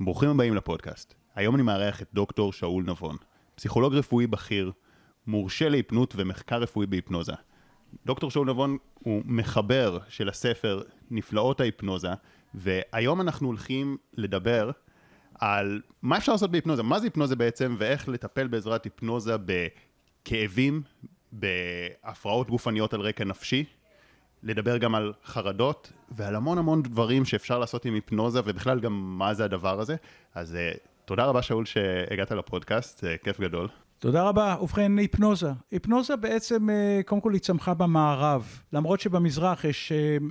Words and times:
ברוכים 0.00 0.28
הבאים 0.28 0.54
לפודקאסט. 0.54 1.14
היום 1.34 1.54
אני 1.54 1.62
מארח 1.62 2.02
את 2.02 2.08
דוקטור 2.14 2.52
שאול 2.52 2.84
נבון, 2.86 3.16
פסיכולוג 3.54 3.94
רפואי 3.94 4.26
בכיר, 4.26 4.72
מורשה 5.26 5.68
להיפנות 5.68 6.14
ומחקר 6.16 6.56
רפואי 6.56 6.86
בהיפנוזה. 6.86 7.32
דוקטור 8.06 8.30
שאול 8.30 8.48
נבון 8.48 8.76
הוא 8.94 9.22
מחבר 9.24 9.98
של 10.08 10.28
הספר 10.28 10.82
נפלאות 11.10 11.60
ההיפנוזה, 11.60 12.08
והיום 12.54 13.20
אנחנו 13.20 13.46
הולכים 13.46 13.96
לדבר 14.14 14.70
על 15.34 15.80
מה 16.02 16.16
אפשר 16.16 16.32
לעשות 16.32 16.50
בהיפנוזה, 16.50 16.82
מה 16.82 16.98
זה 16.98 17.06
היפנוזה 17.06 17.36
בעצם, 17.36 17.76
ואיך 17.78 18.08
לטפל 18.08 18.46
בעזרת 18.46 18.84
היפנוזה 18.84 19.36
בכאבים, 19.38 20.82
בהפרעות 21.32 22.50
גופניות 22.50 22.94
על 22.94 23.00
רקע 23.00 23.24
נפשי, 23.24 23.64
לדבר 24.42 24.78
גם 24.78 24.94
על 24.94 25.12
חרדות 25.24 25.92
ועל 26.10 26.34
המון 26.36 26.58
המון 26.58 26.82
דברים 26.82 27.24
שאפשר 27.24 27.58
לעשות 27.58 27.84
עם 27.84 27.94
היפנוזה 27.94 28.40
ובכלל 28.44 28.80
גם 28.80 29.18
מה 29.18 29.34
זה 29.34 29.44
הדבר 29.44 29.80
הזה. 29.80 29.96
אז 30.34 30.54
uh, 30.54 30.78
תודה 31.04 31.24
רבה 31.24 31.42
שאול 31.42 31.64
שהגעת 31.64 32.32
לפודקאסט, 32.32 33.04
uh, 33.04 33.24
כיף 33.24 33.40
גדול. 33.40 33.68
תודה 33.98 34.22
רבה. 34.22 34.56
ובכן, 34.62 34.98
היפנוזה. 34.98 35.52
היפנוזה 35.70 36.16
בעצם, 36.16 36.68
uh, 36.68 37.02
קודם 37.06 37.20
כל 37.20 37.32
היא 37.32 37.40
צמחה 37.40 37.74
במערב, 37.74 38.60
למרות 38.72 39.00
שבמזרח 39.00 39.64
יש 39.64 39.92
uh, 39.92 40.22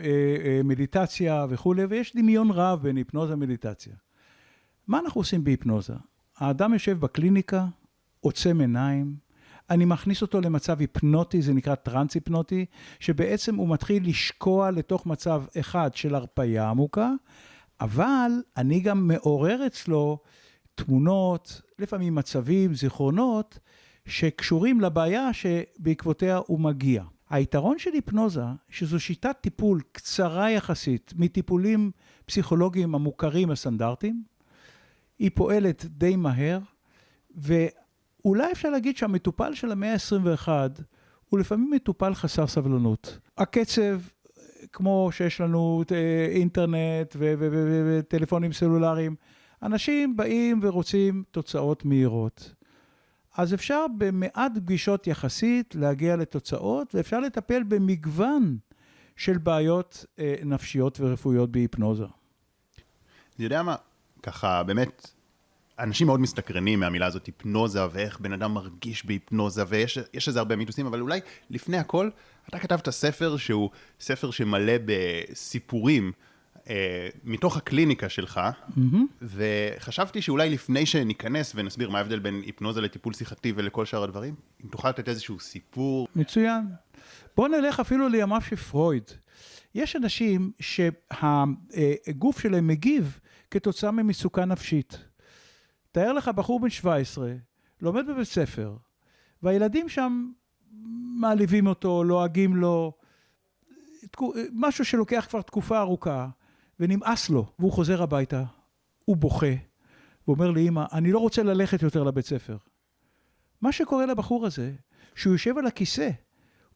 מדיטציה 0.63 1.45
וכולי, 1.49 1.85
ויש 1.85 2.15
דמיון 2.15 2.51
רב 2.51 2.83
בין 2.83 2.95
היפנוזה 2.95 3.33
ומדיטציה. 3.33 3.93
מה 4.87 4.99
אנחנו 4.99 5.21
עושים 5.21 5.43
בהיפנוזה? 5.43 5.93
האדם 6.37 6.73
יושב 6.73 6.99
בקליניקה, 6.99 7.65
עוצם 8.19 8.59
עיניים, 8.59 9.26
אני 9.69 9.85
מכניס 9.85 10.21
אותו 10.21 10.41
למצב 10.41 10.79
היפנוטי, 10.79 11.41
זה 11.41 11.53
נקרא 11.53 11.75
טרנס-היפנוטי, 11.75 12.65
שבעצם 12.99 13.55
הוא 13.55 13.69
מתחיל 13.69 14.09
לשקוע 14.09 14.71
לתוך 14.71 15.05
מצב 15.05 15.43
אחד 15.59 15.95
של 15.95 16.15
הרפייה 16.15 16.69
עמוקה, 16.69 17.11
אבל 17.81 18.31
אני 18.57 18.79
גם 18.79 19.07
מעורר 19.07 19.67
אצלו 19.67 20.19
תמונות, 20.75 21.61
לפעמים 21.79 22.15
מצבים, 22.15 22.75
זיכרונות, 22.75 23.59
שקשורים 24.05 24.81
לבעיה 24.81 25.33
שבעקבותיה 25.33 26.37
הוא 26.37 26.59
מגיע. 26.59 27.03
היתרון 27.29 27.79
של 27.79 27.93
היפנוזה, 27.93 28.43
שזו 28.69 28.99
שיטת 28.99 29.35
טיפול 29.41 29.81
קצרה 29.91 30.51
יחסית 30.51 31.13
מטיפולים 31.15 31.91
פסיכולוגיים 32.25 32.95
המוכרים 32.95 33.51
הסטנדרטיים, 33.51 34.23
היא 35.19 35.31
פועלת 35.33 35.85
די 35.85 36.15
מהר, 36.15 36.59
אולי 38.27 38.51
אפשר 38.51 38.69
להגיד 38.69 38.97
שהמטופל 38.97 39.53
של 39.53 39.71
המאה 39.71 39.93
ה-21 39.93 40.49
הוא 41.29 41.39
לפעמים 41.39 41.71
מטופל 41.71 42.13
חסר 42.13 42.47
סבלנות. 42.47 43.19
הקצב, 43.37 43.99
כמו 44.73 45.09
שיש 45.11 45.41
לנו 45.41 45.83
אה, 45.91 46.27
אינטרנט 46.31 47.15
וטלפונים 47.19 48.53
סלולריים, 48.53 49.15
אנשים 49.63 50.17
באים 50.17 50.59
ורוצים 50.63 51.23
תוצאות 51.31 51.85
מהירות. 51.85 52.53
אז 53.37 53.53
אפשר 53.53 53.85
במעט 53.97 54.51
פגישות 54.55 55.07
יחסית 55.07 55.75
להגיע 55.75 56.15
לתוצאות, 56.15 56.95
ואפשר 56.95 57.19
לטפל 57.19 57.63
במגוון 57.63 58.57
של 59.15 59.37
בעיות 59.37 60.05
אה, 60.19 60.35
נפשיות 60.45 60.99
ורפואיות 60.99 61.51
בהיפנוזה. 61.51 62.05
אני 63.37 63.43
יודע 63.43 63.63
מה, 63.63 63.75
ככה 64.23 64.63
באמת 64.63 65.16
אנשים 65.79 66.07
מאוד 66.07 66.19
מסתקרנים 66.19 66.79
מהמילה 66.79 67.05
הזאת 67.05 67.25
היפנוזה, 67.25 67.81
ואיך 67.91 68.19
בן 68.19 68.33
אדם 68.33 68.53
מרגיש 68.53 69.05
בהיפנוזה, 69.05 69.63
ויש 69.67 70.27
לזה 70.27 70.39
הרבה 70.39 70.55
מיתוסים, 70.55 70.85
אבל 70.85 71.01
אולי 71.01 71.19
לפני 71.49 71.77
הכל, 71.77 72.09
אתה 72.49 72.59
כתבת 72.59 72.89
ספר 72.89 73.37
שהוא 73.37 73.69
ספר 73.99 74.31
שמלא 74.31 74.73
בסיפורים. 74.85 76.11
Uh, 76.57 76.69
מתוך 77.23 77.57
הקליניקה 77.57 78.09
שלך, 78.09 78.39
mm-hmm. 78.39 78.81
וחשבתי 79.21 80.21
שאולי 80.21 80.49
לפני 80.49 80.85
שניכנס 80.85 81.53
ונסביר 81.55 81.89
מה 81.89 81.97
ההבדל 81.97 82.19
בין 82.19 82.41
היפנוזה 82.45 82.81
לטיפול 82.81 83.13
שיחתי 83.13 83.53
ולכל 83.55 83.85
שאר 83.85 84.03
הדברים, 84.03 84.35
אם 84.63 84.69
תוכל 84.69 84.89
לתת 84.89 85.09
איזשהו 85.09 85.39
סיפור. 85.39 86.07
מצוין. 86.15 86.65
בוא 87.37 87.47
נלך 87.47 87.79
אפילו 87.79 88.09
לימיו 88.09 88.41
של 88.41 88.55
פרויד. 88.55 89.03
יש 89.75 89.95
אנשים 89.95 90.51
שהגוף 90.59 92.39
שלהם 92.39 92.67
מגיב 92.67 93.19
כתוצאה 93.51 93.91
ממצוקה 93.91 94.45
נפשית. 94.45 94.97
תאר 95.97 96.13
לך 96.13 96.27
בחור 96.27 96.59
בן 96.59 96.69
17, 96.69 97.33
לומד 97.81 98.07
בבית 98.07 98.27
ספר, 98.27 98.75
והילדים 99.43 99.89
שם 99.89 100.31
מעליבים 101.21 101.67
אותו, 101.67 102.03
לועגים 102.03 102.55
לו, 102.55 102.93
משהו 104.53 104.85
שלוקח 104.85 105.25
כבר 105.29 105.41
תקופה 105.41 105.79
ארוכה, 105.79 106.27
ונמאס 106.79 107.29
לו, 107.29 107.45
והוא 107.59 107.71
חוזר 107.71 108.03
הביתה, 108.03 108.43
הוא 109.05 109.17
בוכה, 109.17 109.53
ואומר 110.27 110.51
לאמא, 110.51 110.85
אני 110.93 111.11
לא 111.11 111.19
רוצה 111.19 111.43
ללכת 111.43 111.81
יותר 111.81 112.03
לבית 112.03 112.25
ספר. 112.25 112.57
מה 113.61 113.71
שקורה 113.71 114.05
לבחור 114.05 114.45
הזה, 114.45 114.73
שהוא 115.15 115.33
יושב 115.33 115.57
על 115.57 115.67
הכיסא, 115.67 116.09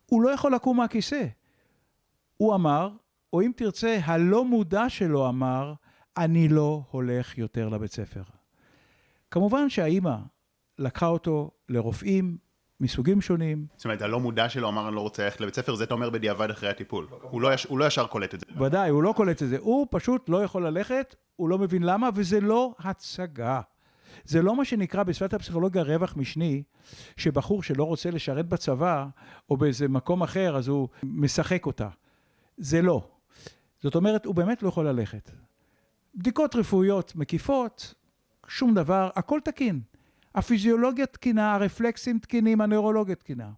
הוא 0.05 0.21
לא 0.21 0.29
יכול 0.29 0.55
לקום 0.55 0.77
מהכיסא. 0.77 1.25
הוא 2.37 2.55
אמר, 2.55 2.91
או 3.33 3.41
אם 3.41 3.51
תרצה, 3.55 3.99
הלא 4.03 4.45
מודע 4.45 4.89
שלו 4.89 5.29
אמר, 5.29 5.73
אני 6.17 6.47
לא 6.47 6.83
הולך 6.91 7.37
יותר 7.37 7.69
לבית 7.69 7.91
ספר. 7.91 8.40
כמובן 9.31 9.69
שהאימא 9.69 10.15
לקחה 10.79 11.07
אותו 11.07 11.51
לרופאים 11.69 12.37
מסוגים 12.79 13.21
שונים. 13.21 13.65
זאת 13.75 13.85
אומרת, 13.85 14.01
הלא 14.01 14.19
מודע 14.19 14.49
שלו 14.49 14.69
אמר 14.69 14.87
אני 14.87 14.95
לא 14.95 15.01
רוצה 15.01 15.23
ללכת 15.23 15.41
לבית 15.41 15.55
ספר, 15.55 15.75
זה 15.75 15.83
אתה 15.83 15.93
אומר 15.93 16.09
בדיעבד 16.09 16.49
אחרי 16.49 16.69
הטיפול. 16.69 17.07
הוא 17.21 17.41
לא, 17.41 17.53
יש, 17.53 17.65
הוא 17.65 17.79
לא 17.79 17.85
ישר 17.85 18.07
קולט 18.07 18.33
את 18.35 18.39
זה. 18.39 18.45
ודאי, 18.63 18.89
הוא 18.89 19.03
לא 19.03 19.13
קולט 19.15 19.43
את 19.43 19.49
זה. 19.49 19.57
הוא 19.59 19.87
פשוט 19.91 20.29
לא 20.29 20.43
יכול 20.43 20.67
ללכת, 20.67 21.15
הוא 21.35 21.49
לא 21.49 21.57
מבין 21.57 21.83
למה, 21.83 22.09
וזה 22.15 22.39
לא 22.39 22.73
הצגה. 22.79 23.61
זה 24.25 24.41
לא 24.41 24.55
מה 24.55 24.65
שנקרא 24.65 25.03
בשפת 25.03 25.33
הפסיכולוגיה 25.33 25.83
רווח 25.83 26.17
משני, 26.17 26.63
שבחור 27.17 27.63
שלא 27.63 27.83
רוצה 27.83 28.11
לשרת 28.11 28.47
בצבא, 28.47 29.05
או 29.49 29.57
באיזה 29.57 29.87
מקום 29.87 30.23
אחר, 30.23 30.57
אז 30.57 30.67
הוא 30.67 30.87
משחק 31.03 31.65
אותה. 31.65 31.89
זה 32.57 32.81
לא. 32.81 33.07
זאת 33.83 33.95
אומרת, 33.95 34.25
הוא 34.25 34.35
באמת 34.35 34.63
לא 34.63 34.67
יכול 34.67 34.87
ללכת. 34.87 35.31
בדיקות 36.15 36.55
רפואיות 36.55 37.15
מקיפות, 37.15 37.93
שום 38.51 38.73
דבר, 38.73 39.09
הכל 39.15 39.39
תקין. 39.43 39.81
הפיזיולוגיה 40.35 41.05
תקינה, 41.05 41.53
הרפלקסים 41.55 42.19
תקינים, 42.19 42.61
הנוירולוגיה 42.61 43.15
תקינה. 43.15 43.51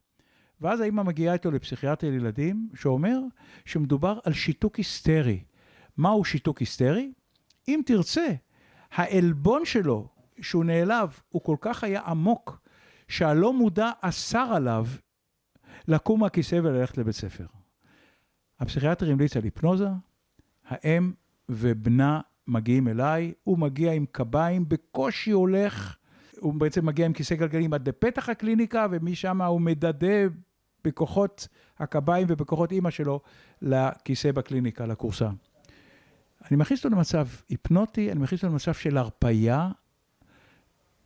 ואז 0.61 0.81
האמא 0.81 1.03
מגיעה 1.03 1.33
איתו 1.33 1.51
לפסיכיאטר 1.51 2.07
ילדים, 2.07 2.69
שאומר 2.75 3.19
שמדובר 3.65 4.19
על 4.23 4.33
שיתוק 4.33 4.75
היסטרי. 4.75 5.43
מהו 5.97 6.25
שיתוק 6.25 6.59
היסטרי? 6.59 7.11
אם 7.67 7.81
תרצה, 7.85 8.27
העלבון 8.91 9.65
שלו, 9.65 10.07
שהוא 10.41 10.65
נעלב, 10.65 11.19
הוא 11.29 11.41
כל 11.41 11.57
כך 11.61 11.83
היה 11.83 12.01
עמוק, 12.01 12.61
שהלא 13.07 13.53
מודע 13.53 13.91
אסר 14.01 14.53
עליו 14.55 14.85
לקום 15.87 16.19
מהכיסא 16.19 16.55
וללכת 16.55 16.97
לבית 16.97 17.15
ספר. 17.15 17.45
הפסיכיאטר 18.59 19.11
המליץ 19.11 19.37
על 19.37 19.43
היפנוזה, 19.43 19.87
האם 20.65 21.13
ובנה 21.49 22.21
מגיעים 22.47 22.87
אליי, 22.87 23.33
הוא 23.43 23.57
מגיע 23.57 23.93
עם 23.93 24.05
קביים, 24.11 24.69
בקושי 24.69 25.31
הולך, 25.31 25.97
הוא 26.39 26.53
בעצם 26.53 26.85
מגיע 26.85 27.05
עם 27.05 27.13
כיסא 27.13 27.35
גלגלים 27.35 27.73
עד 27.73 27.89
לפתח 27.89 28.29
הקליניקה, 28.29 28.87
ומשם 28.91 29.41
הוא 29.41 29.61
מדדה 29.61 30.27
בכוחות 30.83 31.47
הקביים 31.79 32.27
ובכוחות 32.29 32.71
אימא 32.71 32.89
שלו 32.89 33.21
לכיסא 33.61 34.31
בקליניקה, 34.31 34.85
לכורסה. 34.85 35.29
אני 36.49 36.57
מכניס 36.57 36.85
אותו 36.85 36.95
למצב 36.95 37.27
היפנוטי, 37.49 38.11
אני 38.11 38.19
מכניס 38.19 38.43
אותו 38.43 38.51
למצב 38.53 38.73
של 38.73 38.97
הרפייה 38.97 39.69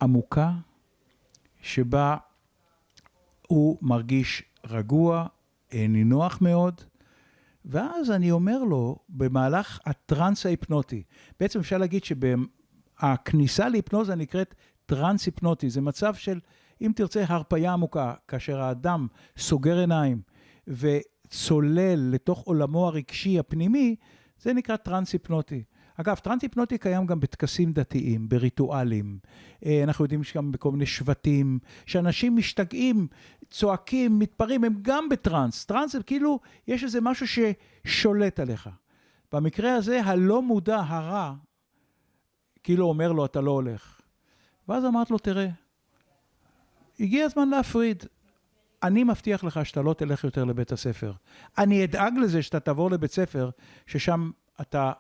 עמוקה, 0.02 0.52
שבה 1.62 2.18
הוא 3.48 3.78
מרגיש 3.82 4.44
רגוע, 4.66 5.28
נינוח 5.74 6.42
מאוד, 6.42 6.82
ואז 7.68 8.12
אני 8.12 8.32
אומר 8.32 8.64
לו, 8.64 9.00
במהלך 9.10 9.80
הטראנס 9.86 10.46
ההיפנוטי, 10.46 11.04
בעצם 11.40 11.60
אפשר 11.60 11.78
להגיד 11.78 12.02
שהכניסה 12.04 13.70
להיפנוזה 13.70 14.16
נקראת 14.16 14.56
טראנס 14.86 15.26
היפנוטי, 15.26 15.70
זה 15.70 15.82
מצב 15.82 16.16
של, 16.16 16.40
אם 16.82 16.92
תרצה, 16.96 17.24
הרפייה 17.28 17.74
עמוקה, 17.74 18.14
כאשר 18.28 18.62
האדם 18.62 19.08
סוגר 19.38 19.78
עיניים 19.78 20.22
וצולל 20.68 22.10
לתוך 22.12 22.42
עולמו 22.42 22.88
הרגשי 22.88 23.40
הפנימי, 23.40 23.96
זה 24.42 24.54
נקרא 24.54 24.76
טראנס 24.76 25.14
היפנוטי. 25.14 25.64
אגב, 26.00 26.16
טראנס 26.16 26.42
היפנוטי 26.42 26.78
קיים 26.78 27.06
גם 27.06 27.20
בטקסים 27.20 27.74
דתיים, 27.74 28.30
בריטואלים. 28.30 29.20
אה, 29.66 29.84
אנחנו 29.84 30.06
יודעים 30.06 30.24
שגם 30.24 30.52
בכל 30.52 30.72
מיני 30.72 30.86
שבטים, 30.86 31.60
שאנשים 31.86 32.36
משתגעים, 32.36 33.08
צועקים, 33.50 34.20
מתפרעים, 34.20 34.64
הם 34.64 34.74
גם 34.82 35.10
בטראנס. 35.10 35.66
טראנס 35.66 35.92
זה 35.92 36.04
כאילו, 36.04 36.40
יש 36.68 36.84
איזה 36.84 37.02
משהו 37.02 37.26
ששולט 37.28 38.40
עליך. 38.40 38.70
במקרה 39.32 39.76
הזה, 39.76 40.02
הלא 40.04 40.42
מודע, 40.42 40.80
הרע, 40.88 41.34
כאילו 42.64 42.86
אומר 42.86 43.12
לו, 43.12 43.26
אתה 43.26 43.42
לא 43.42 43.52
הולך. 43.52 44.02
ואז 44.68 44.86
אמרת 44.86 45.12
לו, 45.12 45.18
תראה, 45.18 45.48
הגיע 47.00 47.26
הזמן 47.26 47.50
להפריד. 47.50 48.04
אני 48.84 49.04
מבטיח 49.04 49.44
לך 49.44 49.66
שאתה 49.66 49.82
לא 49.82 49.94
תלך 49.94 50.24
יותר 50.24 50.44
לבית 50.44 50.72
הספר. 50.72 51.14
אני 51.58 51.84
אדאג 51.84 52.18
לזה 52.18 52.42
שאתה 52.42 52.60
תעבור 52.60 52.92
לבית 52.92 53.12
ספר, 53.12 53.50
ששם 53.88 54.32
אתה 54.62 54.92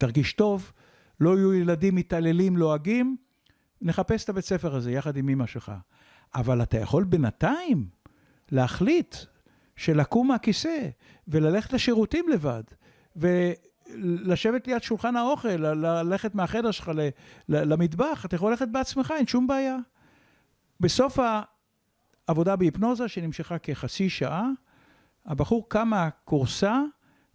תרגיש 0.00 0.32
טוב, 0.32 0.72
לא 1.20 1.36
יהיו 1.36 1.54
ילדים 1.54 1.94
מתעללים, 1.94 2.56
לועגים, 2.56 3.16
נחפש 3.82 4.24
את 4.24 4.28
הבית 4.28 4.44
ספר 4.44 4.74
הזה 4.74 4.92
יחד 4.92 5.16
עם 5.16 5.28
אמא 5.28 5.46
שלך. 5.46 5.72
אבל 6.34 6.62
אתה 6.62 6.78
יכול 6.78 7.04
בינתיים 7.04 7.88
להחליט 8.50 9.16
שלקום 9.76 10.28
מהכיסא 10.28 10.88
וללכת 11.28 11.72
לשירותים 11.72 12.28
לבד, 12.28 12.62
ולשבת 13.16 14.66
ליד 14.66 14.82
שולחן 14.82 15.16
האוכל, 15.16 15.48
ללכת 15.48 16.34
מהחדר 16.34 16.70
שלך 16.70 16.90
למטבח, 17.48 18.24
אתה 18.24 18.36
יכול 18.36 18.50
ללכת 18.50 18.68
בעצמך, 18.68 19.14
אין 19.16 19.26
שום 19.26 19.46
בעיה. 19.46 19.76
בסוף 20.80 21.18
העבודה 22.28 22.56
בהיפנוזה, 22.56 23.08
שנמשכה 23.08 23.58
כחצי 23.58 24.08
שעה, 24.08 24.48
הבחור 25.26 25.68
קם 25.68 25.88
מהכורסה 25.88 26.82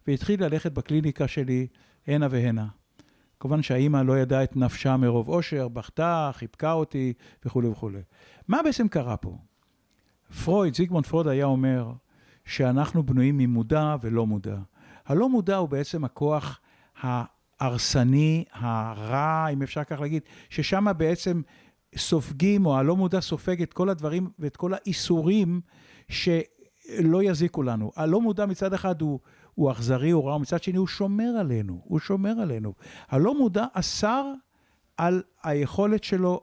והתחיל 0.08 0.44
ללכת 0.44 0.72
בקליניקה 0.72 1.28
שלי 1.28 1.68
הנה 2.07 2.28
והנה. 2.31 2.68
כמובן 3.40 3.62
שהאימא 3.62 3.98
לא 3.98 4.19
ידעה 4.19 4.44
את 4.44 4.56
נפשה 4.56 4.98
מרוב 4.98 5.30
אושר, 5.30 5.68
בכתה, 5.68 6.31
חיבקה 6.34 6.72
אותי 6.72 7.13
וכולי 7.46 7.68
וכולי. 7.68 8.02
מה 8.48 8.63
בעצם 8.63 8.88
קרה 8.88 9.18
פה? 9.18 9.38
פרויד, 10.44 10.75
זיגמונד 10.75 11.06
פרויד 11.06 11.28
היה 11.28 11.46
אומר 11.46 11.92
שאנחנו 12.46 13.04
בנויים 13.04 13.38
ממודע 13.38 13.96
ולא 14.02 14.28
מודע. 14.28 14.57
הלא 15.06 15.30
מודע 15.30 15.56
הוא 15.56 15.69
בעצם 15.69 16.06
הכוח 16.06 16.60
ההרסני, 17.02 18.44
הרע, 18.54 19.48
אם 19.54 19.62
אפשר 19.62 19.84
כך 19.84 20.02
להגיד, 20.02 20.24
ששם 20.50 20.86
בעצם 20.98 21.42
סופגים, 21.98 22.66
או 22.66 22.78
הלא 22.78 22.96
מודע 22.96 23.22
סופג 23.22 23.62
את 23.62 23.74
כל 23.74 23.90
הדברים 23.90 24.30
ואת 24.40 24.56
כל 24.56 24.74
האיסורים 24.74 25.62
שלא 26.10 27.24
יזיקו 27.24 27.63
לנו. 27.63 27.92
הלא 27.96 28.22
מודע 28.22 28.46
מצד 28.46 28.74
אחד 28.74 29.02
הוא, 29.02 29.19
הוא 29.56 29.72
אכזרי, 29.72 30.12
הוא 30.12 30.28
רע, 30.28 30.36
ומצד 30.36 30.63
שני 30.63 30.78
הוא 30.78 30.88
שומר 30.88 31.30
עלינו, 31.40 31.81
הוא 31.84 32.00
שומר 32.00 32.40
עלינו. 32.42 32.74
הלא 33.07 33.38
מודע 33.38 33.66
אסר 33.74 34.34
על 34.98 35.24
היכולת 35.44 36.04
שלו 36.04 36.42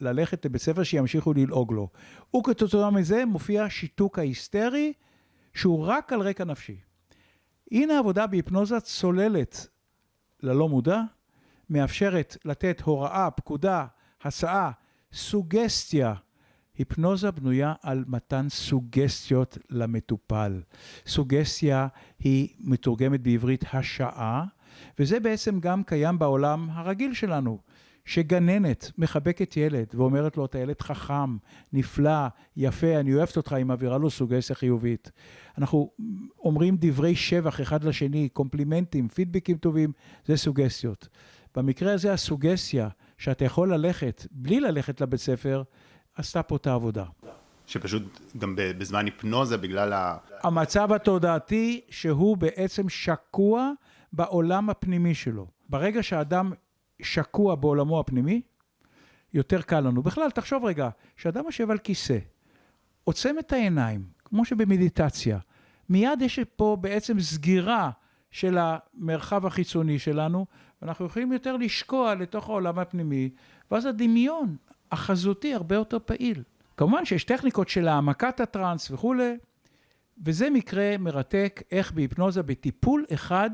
ללכת 0.00 0.44
לבית 0.44 0.62
ספר 0.62 0.82
שימשיכו 0.82 1.32
ללעוג 1.32 1.72
לו. 1.72 1.88
וכתוצאה 2.36 2.90
מזה 2.90 3.24
מופיע 3.24 3.66
שיתוק 3.70 4.18
ההיסטרי, 4.18 4.92
שהוא 5.54 5.86
רק 5.86 6.12
על 6.12 6.20
רקע 6.20 6.44
נפשי. 6.44 6.76
הנה 7.72 7.98
עבודה 7.98 8.26
בהיפנוזה 8.26 8.80
צוללת 8.80 9.66
ללא 10.42 10.68
מודע, 10.68 11.00
מאפשרת 11.70 12.36
לתת 12.44 12.80
הוראה, 12.80 13.30
פקודה, 13.30 13.86
הסעה, 14.22 14.70
סוגסטיה. 15.12 16.14
היפנוזה 16.78 17.30
בנויה 17.30 17.74
על 17.82 18.04
מתן 18.06 18.46
סוגסטיות 18.48 19.58
למטופל. 19.70 20.60
סוגסטיה 21.06 21.86
היא 22.18 22.48
מתורגמת 22.60 23.20
בעברית 23.20 23.64
השעה, 23.72 24.44
וזה 24.98 25.20
בעצם 25.20 25.60
גם 25.60 25.82
קיים 25.82 26.18
בעולם 26.18 26.68
הרגיל 26.70 27.14
שלנו. 27.14 27.58
שגננת 28.04 28.90
מחבקת 28.98 29.56
ילד 29.56 29.86
ואומרת 29.94 30.36
לו, 30.36 30.44
אתה 30.44 30.58
ילד 30.58 30.80
חכם, 30.80 31.36
נפלא, 31.72 32.26
יפה, 32.56 33.00
אני 33.00 33.14
אוהבת 33.14 33.36
אותך, 33.36 33.52
היא 33.52 33.64
מעבירה 33.64 33.98
לו 33.98 34.10
סוגסיה 34.10 34.56
חיובית. 34.56 35.10
אנחנו 35.58 35.90
אומרים 36.38 36.76
דברי 36.80 37.16
שבח 37.16 37.60
אחד 37.60 37.84
לשני, 37.84 38.28
קומפלימנטים, 38.28 39.08
פידבקים 39.08 39.56
טובים, 39.56 39.92
זה 40.26 40.36
סוגסיות. 40.36 41.08
במקרה 41.56 41.92
הזה 41.92 42.12
הסוגסיה, 42.12 42.88
שאתה 43.18 43.44
יכול 43.44 43.74
ללכת 43.74 44.26
בלי 44.30 44.60
ללכת 44.60 45.00
לבית 45.00 45.20
ספר, 45.20 45.62
עשתה 46.14 46.42
פה 46.42 46.56
את 46.56 46.66
העבודה. 46.66 47.04
שפשוט 47.66 48.02
גם 48.38 48.54
בזמן 48.56 49.04
היפנוזה 49.04 49.56
בגלל 49.56 49.92
ה... 49.92 50.16
המצב 50.42 50.92
התודעתי 50.92 51.80
שהוא 51.90 52.36
בעצם 52.36 52.88
שקוע 52.88 53.72
בעולם 54.12 54.70
הפנימי 54.70 55.14
שלו. 55.14 55.46
ברגע 55.68 56.02
שאדם 56.02 56.52
שקוע 57.02 57.54
בעולמו 57.54 58.00
הפנימי, 58.00 58.40
יותר 59.34 59.62
קל 59.62 59.80
לנו. 59.80 60.02
בכלל, 60.02 60.30
תחשוב 60.30 60.64
רגע, 60.64 60.88
כשאדם 61.16 61.44
יושב 61.44 61.70
על 61.70 61.78
כיסא, 61.78 62.18
עוצם 63.04 63.36
את 63.38 63.52
העיניים, 63.52 64.04
כמו 64.24 64.44
שבמדיטציה, 64.44 65.38
מיד 65.88 66.22
יש 66.22 66.40
פה 66.56 66.76
בעצם 66.80 67.20
סגירה 67.20 67.90
של 68.30 68.58
המרחב 68.60 69.46
החיצוני 69.46 69.98
שלנו, 69.98 70.46
ואנחנו 70.82 71.06
יכולים 71.06 71.32
יותר 71.32 71.56
לשקוע 71.56 72.14
לתוך 72.14 72.48
העולם 72.48 72.78
הפנימי, 72.78 73.30
ואז 73.70 73.86
הדמיון 73.86 74.56
החזותי 74.92 75.54
הרבה 75.54 75.74
יותר 75.74 75.98
פעיל. 76.04 76.42
כמובן 76.76 77.04
שיש 77.04 77.24
טכניקות 77.24 77.68
של 77.68 77.88
העמקת 77.88 78.40
הטראנס 78.40 78.90
וכולי, 78.90 79.36
וזה 80.24 80.50
מקרה 80.50 80.98
מרתק 80.98 81.62
איך 81.70 81.92
בהיפנוזה 81.92 82.42
בטיפול 82.42 83.04
אחד 83.14 83.50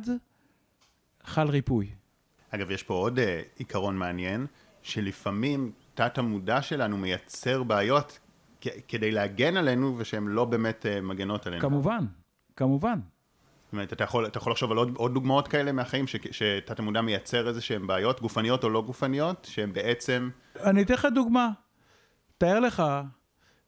חל 1.24 1.48
ריפוי. 1.48 1.90
אגב, 2.50 2.70
יש 2.70 2.82
פה 2.82 2.94
עוד 2.94 3.18
uh, 3.18 3.22
עיקרון 3.56 3.96
מעניין, 3.96 4.46
שלפעמים 4.82 5.72
תת 5.94 6.18
המודע 6.18 6.62
שלנו 6.62 6.96
מייצר 6.98 7.62
בעיות 7.62 8.18
כדי 8.88 9.10
להגן 9.10 9.56
עלינו, 9.56 9.94
ושהן 9.98 10.26
לא 10.26 10.44
באמת 10.44 10.86
uh, 10.86 11.00
מגנות 11.00 11.46
עלינו. 11.46 11.62
כמובן, 11.62 12.06
כמובן. 12.56 13.00
אומרת, 13.72 13.92
אתה 13.92 14.04
יכול, 14.04 14.26
אתה 14.26 14.38
יכול 14.38 14.52
לחשוב 14.52 14.70
על 14.70 14.76
עוד, 14.76 14.96
עוד 14.96 15.14
דוגמאות 15.14 15.48
כאלה 15.48 15.72
מהחיים, 15.72 16.04
שתת 16.06 16.78
המודע 16.78 17.00
מייצר 17.00 17.48
איזה 17.48 17.60
שהן 17.60 17.86
בעיות, 17.86 18.20
גופניות 18.20 18.64
או 18.64 18.70
לא 18.70 18.82
גופניות, 18.82 19.46
שהן 19.50 19.72
בעצם... 19.72 20.30
אני 20.62 20.82
אתן 20.82 20.94
לך 20.94 21.08
דוגמה. 21.14 21.50
תאר 22.38 22.60
לך 22.60 22.82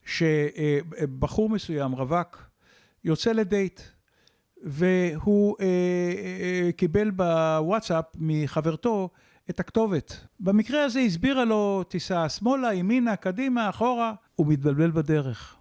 שבחור 0.05 1.49
מסוים, 1.49 1.93
רווק, 1.93 2.43
יוצא 3.05 3.33
לדייט. 3.33 3.81
והוא 4.63 5.57
אה, 5.61 5.67
אה, 5.67 6.73
קיבל 6.73 7.11
בוואטסאפ 7.11 8.05
מחברתו 8.19 9.11
את 9.51 9.61
הכתובת. 9.61 10.27
במקרה 10.41 10.85
הזה 10.85 11.01
הסבירה 11.01 11.45
לו, 11.45 11.83
תיסע 11.89 12.29
שמאלה, 12.29 12.75
ימינה, 12.75 13.17
קדימה, 13.17 13.69
אחורה. 13.69 14.15
הוא 14.35 14.47
מתבלבל 14.47 14.91
בדרך. 14.91 15.57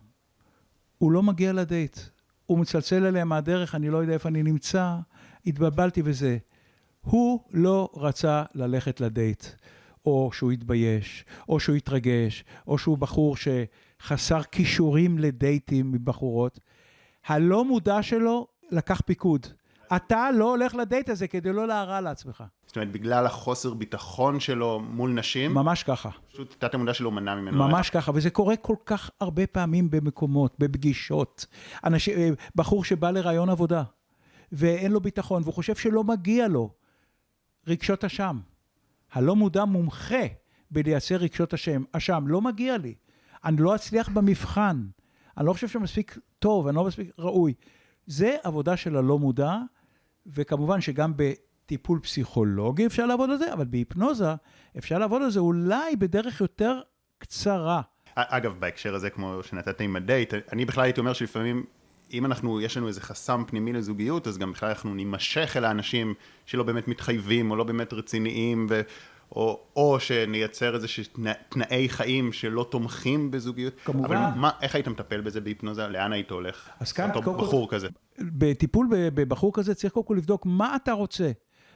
הוא 0.97 1.11
לא 1.11 1.23
מגיע 1.23 1.53
לדייט. 1.53 1.99
הוא 2.45 2.59
מצלצל 2.59 3.05
אליה 3.05 3.25
מהדרך, 3.25 3.75
אני 3.75 3.89
לא 3.89 3.97
יודע 3.97 4.13
איפה 4.13 4.29
אני 4.29 4.43
נמצא, 4.43 4.95
התבלבלתי 5.45 6.01
וזה. 6.05 6.37
הוא 7.01 7.39
לא 7.51 7.89
רצה 7.95 8.43
ללכת 8.55 9.01
לדייט. 9.01 9.45
או 10.05 10.29
שהוא 10.33 10.51
התבייש, 10.51 11.25
או 11.49 11.59
שהוא 11.59 11.75
התרגש, 11.75 12.43
או 12.67 12.77
שהוא 12.77 12.97
בחור 12.97 13.35
שחסר 13.37 14.43
כישורים 14.43 15.19
לדייטים 15.19 15.91
מבחורות. 15.91 16.59
הלא 17.25 17.65
מודע 17.65 18.03
שלו 18.03 18.47
לקח 18.71 19.01
פיקוד. 19.05 19.47
אתה 19.95 20.31
לא 20.31 20.49
הולך 20.49 20.75
לדייט 20.75 21.09
הזה 21.09 21.27
כדי 21.27 21.53
לא 21.53 21.67
להרע 21.67 22.01
לעצמך. 22.01 22.43
זאת 22.65 22.75
אומרת, 22.75 22.91
בגלל 22.91 23.25
החוסר 23.25 23.73
ביטחון 23.73 24.39
שלו 24.39 24.79
מול 24.79 25.11
נשים? 25.11 25.53
ממש 25.53 25.83
ככה. 25.83 26.09
פשוט 26.31 26.55
תת 26.59 26.73
המודע 26.73 26.93
שלו 26.93 27.11
מנע 27.11 27.35
ממנו. 27.35 27.57
ממש 27.57 27.87
ללכת. 27.87 27.93
ככה, 27.93 28.11
וזה 28.15 28.29
קורה 28.29 28.55
כל 28.55 28.75
כך 28.85 29.11
הרבה 29.19 29.47
פעמים 29.47 29.89
במקומות, 29.89 30.55
בפגישות. 30.59 31.45
אנשים, 31.83 32.17
אה, 32.17 32.29
בחור 32.55 32.83
שבא 32.83 33.11
לרעיון 33.11 33.49
עבודה, 33.49 33.83
ואין 34.51 34.91
לו 34.91 34.99
ביטחון, 35.01 35.41
והוא 35.43 35.53
חושב 35.53 35.75
שלא 35.75 36.03
מגיע 36.03 36.47
לו 36.47 36.73
רגשות 37.67 38.03
אשם. 38.03 38.39
הלא 39.11 39.35
מודע 39.35 39.65
מומחה 39.65 40.25
בלייצר 40.71 41.15
רגשות 41.15 41.53
אשם. 41.53 41.83
אשם, 41.91 42.23
לא 42.27 42.41
מגיע 42.41 42.77
לי. 42.77 42.95
אני 43.45 43.57
לא 43.57 43.75
אצליח 43.75 44.09
במבחן. 44.09 44.85
אני 45.37 45.45
לא 45.45 45.53
חושב 45.53 45.67
שמספיק 45.67 46.17
טוב, 46.39 46.67
אני 46.67 46.75
לא 46.75 46.83
מספיק 46.83 47.11
ראוי. 47.19 47.53
זה 48.07 48.35
עבודה 48.43 48.77
של 48.77 48.97
הלא 48.97 49.19
מודע, 49.19 49.57
וכמובן 50.25 50.81
שגם 50.81 51.13
בטיפול 51.15 51.99
פסיכולוגי 51.99 52.85
אפשר 52.85 53.05
לעבוד 53.05 53.29
על 53.29 53.37
זה, 53.37 53.53
אבל 53.53 53.65
בהיפנוזה 53.65 54.35
אפשר 54.77 54.97
לעבוד 54.97 55.21
על 55.21 55.29
זה 55.29 55.39
אולי 55.39 55.95
בדרך 55.95 56.41
יותר 56.41 56.79
קצרה. 57.17 57.81
אגב, 58.15 58.55
בהקשר 58.59 58.95
הזה, 58.95 59.09
כמו 59.09 59.39
שנתת 59.43 59.81
עם 59.81 59.95
הדייט, 59.95 60.33
אני 60.51 60.65
בכלל 60.65 60.83
הייתי 60.83 60.99
אומר 60.99 61.13
שלפעמים, 61.13 61.65
אם 62.13 62.25
אנחנו, 62.25 62.61
יש 62.61 62.77
לנו 62.77 62.87
איזה 62.87 63.01
חסם 63.01 63.43
פנימי 63.47 63.73
לזוגיות, 63.73 64.27
אז 64.27 64.37
גם 64.37 64.51
בכלל 64.51 64.69
אנחנו 64.69 64.93
נימשך 64.93 65.53
אל 65.57 65.65
האנשים 65.65 66.13
שלא 66.45 66.63
באמת 66.63 66.87
מתחייבים, 66.87 67.51
או 67.51 67.55
לא 67.55 67.63
באמת 67.63 67.93
רציניים, 67.93 68.67
ו... 68.69 68.81
או, 69.35 69.59
או 69.75 69.99
שנייצר 69.99 70.75
איזה 70.75 70.87
תנאי 71.49 71.89
חיים 71.89 72.33
שלא 72.33 72.67
תומכים 72.69 73.31
בזוגיות. 73.31 73.73
כמובן. 73.85 74.05
אבל 74.05 74.39
מה, 74.39 74.49
איך 74.61 74.75
היית 74.75 74.87
מטפל 74.87 75.21
בזה 75.21 75.41
בהיפנוזה? 75.41 75.87
לאן 75.87 76.13
היית 76.13 76.31
הולך? 76.31 76.69
אז 76.79 76.91
כאן, 76.91 77.09
אותו 77.15 77.33
בחור 77.33 77.69
כזה. 77.69 77.87
בטיפול 78.25 78.87
בבחור 78.91 79.53
כזה 79.53 79.75
צריך 79.75 79.93
קודם 79.93 80.05
כל 80.05 80.13
לבדוק 80.17 80.45
מה 80.45 80.75
אתה 80.75 80.91
רוצה. 80.91 81.31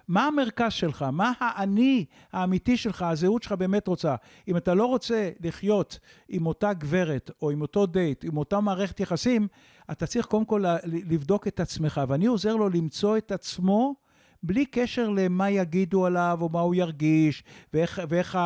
מה 0.07 0.27
המרכז 0.27 0.73
שלך? 0.73 1.05
מה 1.11 1.33
האני 1.39 2.05
האמיתי 2.33 2.77
שלך, 2.77 3.01
הזהות 3.01 3.43
שלך 3.43 3.51
באמת 3.51 3.87
רוצה? 3.87 4.15
אם 4.47 4.57
אתה 4.57 4.73
לא 4.73 4.85
רוצה 4.85 5.29
לחיות 5.39 5.99
עם 6.29 6.45
אותה 6.45 6.73
גברת, 6.73 7.31
או 7.41 7.51
עם 7.51 7.61
אותו 7.61 7.85
דייט, 7.85 8.25
עם 8.25 8.37
אותה 8.37 8.59
מערכת 8.59 8.99
יחסים, 8.99 9.47
אתה 9.91 10.07
צריך 10.07 10.25
קודם 10.25 10.45
כל 10.45 10.63
לבדוק 10.85 11.47
את 11.47 11.59
עצמך. 11.59 12.01
ואני 12.07 12.25
עוזר 12.25 12.55
לו 12.55 12.69
למצוא 12.69 13.17
את 13.17 13.31
עצמו 13.31 13.95
בלי 14.43 14.65
קשר 14.65 15.09
למה 15.09 15.49
יגידו 15.49 16.05
עליו, 16.05 16.37
או 16.41 16.49
מה 16.49 16.59
הוא 16.59 16.75
ירגיש, 16.75 17.43
ואיך, 17.73 18.01
ואיך 18.09 18.37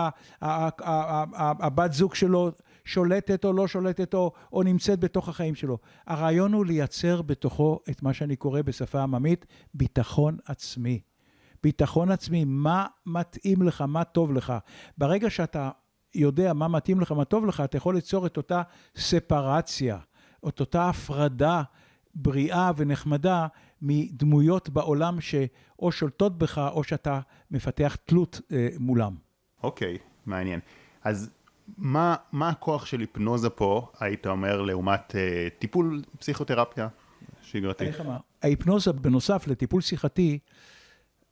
הבת 0.42 1.94
זוג 1.94 2.16
שלו 2.16 2.52
שולטת 2.90 3.46
או 3.46 3.54
לא 3.54 3.68
שולטת, 3.68 4.14
או, 4.14 4.32
או 4.54 4.64
נמצאת 4.64 5.00
בתוך 5.00 5.30
החיים 5.30 5.56
שלו. 5.56 5.78
הרעיון 6.08 6.54
הוא 6.54 6.66
לייצר 6.66 7.22
בתוכו 7.22 7.80
את 7.90 8.04
מה 8.04 8.14
שאני 8.14 8.36
קורא 8.36 8.62
בשפה 8.62 9.02
עממית 9.02 9.46
ביטחון 9.74 10.38
עצמי. 10.46 11.00
ביטחון 11.64 12.12
עצמי, 12.12 12.46
מה 12.46 12.86
מתאים 13.06 13.62
לך, 13.62 13.82
מה 13.82 14.04
טוב 14.04 14.34
לך. 14.34 14.54
ברגע 14.98 15.30
שאתה 15.30 15.70
יודע 16.16 16.54
מה 16.54 16.68
מתאים 16.68 17.02
לך, 17.02 17.12
מה 17.12 17.26
טוב 17.26 17.46
לך, 17.46 17.62
אתה 17.62 17.78
יכול 17.78 17.96
ליצור 17.96 18.26
את 18.26 18.38
אותה 18.38 18.62
ספרציה, 18.96 19.98
את 20.48 20.60
אותה 20.60 20.90
הפרדה 20.90 21.64
בריאה 22.16 22.72
ונחמדה 22.78 23.48
מדמויות 23.82 24.70
בעולם 24.70 25.22
שאו 25.22 25.92
שולטות 25.92 26.38
בך, 26.38 26.58
או 26.58 26.84
שאתה 26.84 27.20
מפתח 27.52 27.98
תלות 28.06 28.42
אה, 28.52 28.68
מולם. 28.80 29.16
אוקיי, 29.64 29.96
okay, 29.96 30.00
מעניין. 30.26 30.60
אז 31.04 31.30
מה, 31.78 32.16
מה 32.32 32.50
הכוח 32.50 32.86
של 32.86 33.00
היפנוזה 33.00 33.50
פה, 33.50 33.88
היית 34.00 34.28
אומר, 34.28 34.62
לעומת 34.62 35.16
אה, 35.16 35.48
טיפול 35.60 36.02
פסיכותרפיה 36.20 36.88
שגרתי? 37.42 37.86
ההיפנוזה, 38.42 38.94
בנוסף 38.94 39.48
לטיפול 39.48 39.82
שיחתי, 39.82 40.40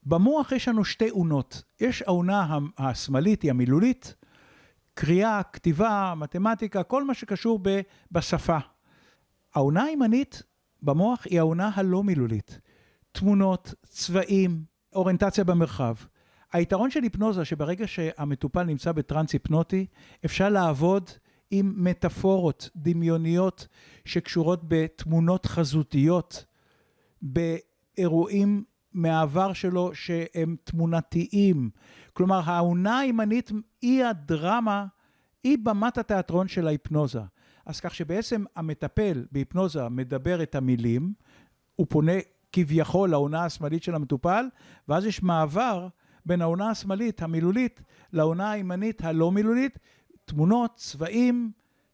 במוח 0.03 0.51
יש 0.51 0.67
לנו 0.67 0.86
שתי 0.86 1.10
אונות. 1.10 1.63
יש 1.79 2.01
האונה 2.01 2.58
השמאלית, 2.77 3.41
היא 3.41 3.51
המילולית, 3.51 4.15
קריאה, 4.94 5.41
כתיבה, 5.44 6.13
מתמטיקה, 6.17 6.84
כל 6.84 7.03
מה 7.03 7.13
שקשור 7.13 7.60
ב, 7.62 7.82
בשפה. 8.12 8.58
האונה 9.56 9.84
הימנית 9.84 10.44
במוח 10.82 11.25
היא 11.25 11.39
האונה 11.39 11.70
הלא 11.74 12.03
מילולית. 12.03 12.60
תמונות, 13.12 13.74
צבעים, 13.84 14.63
אוריינטציה 14.96 15.44
במרחב. 15.44 15.96
היתרון 16.54 16.92
של 16.92 17.04
היפנוזה, 17.04 17.46
שברגע 17.46 17.88
שהמטופל 17.88 18.63
נמצא 18.63 18.92
בטרנס 18.92 19.34
היפנוטי, 19.34 19.86
אפשר 20.25 20.50
לעבוד 20.50 21.10
עם 21.51 21.74
מטאפורות 21.77 22.70
דמיוניות 22.75 23.68
שקשורות 24.06 24.62
בתמונות 24.68 25.46
חזותיות, 25.46 26.46
באירועים 27.22 28.63
מהעבר 28.94 29.54
שלו 29.54 29.96
שהם 29.96 30.56
תמונתיים. 30.63 31.70
כלומר, 32.13 32.42
העונה 32.46 33.00
הימנית 33.00 33.51
היא 33.82 34.06
הדרמה, 34.06 34.86
היא 35.44 35.58
במת 35.63 35.98
התיאטרון 35.98 36.48
של 36.48 36.68
ההיפנוזה. 36.68 37.22
אז 37.66 37.80
כך 37.80 37.96
שבעצם 37.96 38.44
המטפל 38.56 39.25
בהיפנוזה 39.32 39.89
מדבר 39.89 40.44
את 40.44 40.56
המילים, 40.56 41.13
הוא 41.75 41.88
פונה 41.89 42.12
כביכול 42.51 43.10
לעונה 43.10 43.46
השמאלית 43.46 43.84
של 43.84 43.96
המטופל, 43.96 44.46
ואז 44.88 45.06
יש 45.06 45.24
מעבר 45.24 45.88
בין 46.27 46.41
העונה 46.41 46.69
השמאלית 46.69 47.22
המילולית 47.22 47.81
לעונה 48.13 48.51
הימנית 48.51 49.03
הלא 49.03 49.31
מילולית, 49.31 49.79
תמונות, 50.25 50.75
צבעים, 50.75 51.51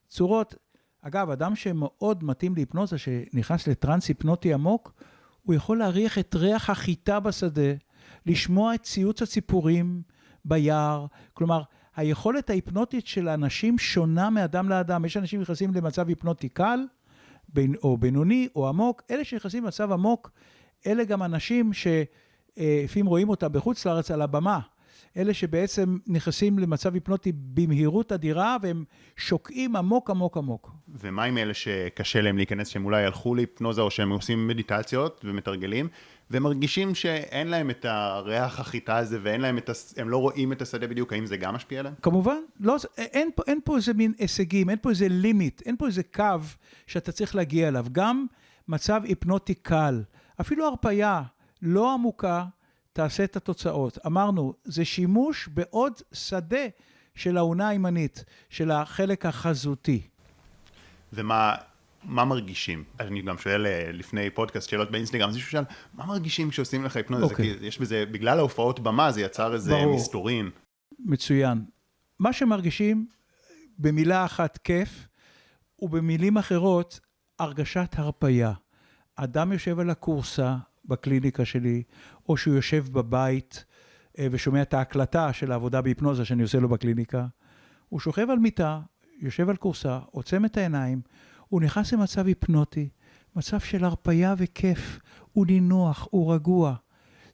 צורות. 0.08 0.56
אגב, 1.02 1.30
אדם 1.30 1.56
שמאוד 1.56 2.24
מתאים 2.24 2.56
להיפנוזה, 2.56 2.98
שנכנס 2.98 3.68
לטרנס 3.68 4.08
היפנוטי 4.08 4.54
עמוק, 4.54 4.94
הוא 5.44 5.56
יכול 5.56 5.78
להריח 5.78 6.18
את 6.20 6.36
ריח 6.36 6.70
החיטה 6.70 7.20
בשדה, 7.20 7.72
לשמוע 8.26 8.76
את 8.76 8.84
ציוץ 8.84 9.22
הציפורים 9.22 10.02
ביער, 10.46 11.06
כלומר, 11.34 11.62
היכולת 11.96 12.50
ההיפנוטית 12.50 13.08
של 13.08 13.30
אנשים 13.30 13.78
שונה 13.78 14.30
מאדם 14.30 14.70
לאדם. 14.70 15.06
יש 15.06 15.18
אנשים 15.18 15.40
שנכנסים 15.40 15.74
למצב 15.74 16.08
היפנוטי 16.08 16.50
קל, 16.50 16.80
בין, 17.50 17.76
או 17.84 17.98
בינוני 17.98 18.48
או 18.56 18.70
עמוק, 18.70 19.02
אלה 19.12 19.24
שנכנסים 19.24 19.64
למצב 19.64 19.92
עמוק, 19.92 20.32
אלה 20.88 21.04
גם 21.04 21.24
אנשים 21.24 21.74
ש... 21.74 21.88
לפעמים 22.58 23.06
רואים 23.06 23.30
אותה 23.30 23.50
בחוץ 23.50 23.86
לארץ 23.86 24.12
על 24.12 24.22
הבמה. 24.22 24.60
אלה 25.18 25.34
שבעצם 25.34 25.98
נכנסים 26.08 26.60
למצב 26.60 26.94
היפנוטי 26.94 27.32
במהירות 27.36 28.12
אדירה 28.12 28.58
והם 28.62 28.84
שוקעים 29.16 29.76
עמוק 29.76 30.10
עמוק 30.10 30.38
עמוק. 30.38 30.72
ומה 30.88 31.24
עם 31.24 31.38
אלה 31.38 31.54
שקשה 31.54 32.22
להם 32.22 32.38
להיכנס, 32.38 32.68
שהם 32.68 32.86
אולי 32.86 33.06
הלכו 33.06 33.36
להיפנוזה 33.36 33.82
או 33.82 33.92
שהם 33.92 34.10
עושים 34.10 34.48
מדיטציות 34.48 35.22
ומתרגלים, 35.26 35.88
והם 36.30 36.44
מרגישים 36.44 36.96
שאין 36.96 37.48
להם 37.48 37.70
את 37.70 37.86
הריח 37.86 38.60
החיטה 38.60 38.98
הזה 38.98 39.20
ואין 39.22 39.42
להם 39.42 39.58
את, 39.58 39.70
הס... 39.70 39.94
הם 39.98 40.10
לא 40.10 40.18
רואים 40.18 40.52
את 40.52 40.62
השדה 40.62 40.88
בדיוק, 40.88 41.14
האם 41.14 41.26
זה 41.26 41.38
גם 41.38 41.54
משפיע 41.56 41.80
עליהם? 41.80 41.96
כמובן, 42.02 42.38
לא, 42.60 42.76
אין, 42.98 43.30
פה, 43.36 43.44
אין 43.48 43.60
פה 43.64 43.76
איזה 43.76 43.94
מין 43.94 44.14
הישגים, 44.18 44.70
אין 44.70 44.78
פה 44.82 44.90
איזה 44.90 45.08
לימיט, 45.10 45.62
אין 45.66 45.78
פה 45.78 45.88
איזה 45.88 46.04
קו 46.04 46.40
שאתה 46.88 47.12
צריך 47.12 47.36
להגיע 47.36 47.68
אליו. 47.68 47.86
גם 47.92 48.26
מצב 48.68 49.02
היפנוטי 49.04 49.54
קל, 49.54 50.04
אפילו 50.42 50.66
הרפייה. 50.66 51.22
לא 51.66 51.94
עמוקה, 51.94 52.46
תעשה 52.94 53.24
את 53.24 53.36
התוצאות. 53.36 53.98
אמרנו, 54.06 54.54
זה 54.64 54.86
שימוש 54.86 55.48
בעוד 55.48 55.94
שדה 56.14 56.66
של 57.16 57.38
העונה 57.38 57.68
הימנית, 57.68 58.24
של 58.50 58.72
החלק 58.72 59.26
החזותי. 59.26 60.02
ומה 61.14 61.56
מה 62.04 62.26
מרגישים? 62.26 62.84
אני 63.00 63.22
גם 63.22 63.38
שואל 63.38 63.66
אה, 63.66 63.92
לפני 63.94 64.30
פודקאסט 64.30 64.70
שאלות 64.70 64.92
באינסטגרם, 64.92 65.30
אז 65.30 65.36
מישהו 65.36 65.52
שאל, 65.52 65.64
מה 65.94 66.06
מרגישים 66.06 66.50
כשעושים 66.50 66.86
לך 66.86 66.96
היפנוזה? 66.96 67.26
Okay. 67.26 67.30
אוקיי. 67.30 67.60
כי 67.60 67.66
יש 67.66 67.80
בזה, 67.80 68.06
בגלל 68.12 68.40
ההופעות 68.40 68.80
במה 68.80 69.12
זה 69.12 69.22
יצר 69.22 69.54
איזה 69.54 69.72
ברור. 69.72 69.96
מסתורין. 69.96 70.50
מצוין. 71.00 71.66
מה 72.20 72.34
שמרגישים, 72.34 73.08
במילה 73.78 74.26
אחת 74.26 74.58
כיף, 74.58 75.08
ובמילים 75.80 76.38
אחרות, 76.38 77.00
הרגשת 77.40 77.96
הרפייה. 77.98 78.54
אדם 79.16 79.52
יושב 79.52 79.80
על 79.80 79.90
הכורסה, 79.90 80.56
בקליניקה 80.86 81.46
שלי, 81.46 81.84
או 82.30 82.38
שהוא 82.38 82.56
יושב 82.56 82.86
בבית 82.92 83.66
אה, 84.20 84.28
ושומע 84.32 84.62
את 84.62 84.74
ההקלטה 84.74 85.34
של 85.34 85.52
העבודה 85.52 85.82
בהיפנוזה 85.82 86.26
שאני 86.26 86.44
עושה 86.44 86.60
לו 86.60 86.70
בקליניקה. 86.70 87.26
הוא 87.90 88.00
שוכב 88.00 88.30
על 88.30 88.40
מיטה, 88.40 88.80
יושב 89.20 89.50
על 89.50 89.56
כורסה, 89.56 90.00
עוצם 90.12 90.46
את 90.46 90.58
העיניים, 90.58 91.02
הוא 91.48 91.62
נכנס 91.62 91.94
למצב 91.94 92.28
היפנוטי, 92.28 92.90
מצב 93.36 93.60
של 93.60 93.86
הרפייה 93.86 94.36
וכיף, 94.38 95.00
הוא 95.32 95.46
נינוח, 95.46 96.08
הוא 96.12 96.34
רגוע. 96.34 96.76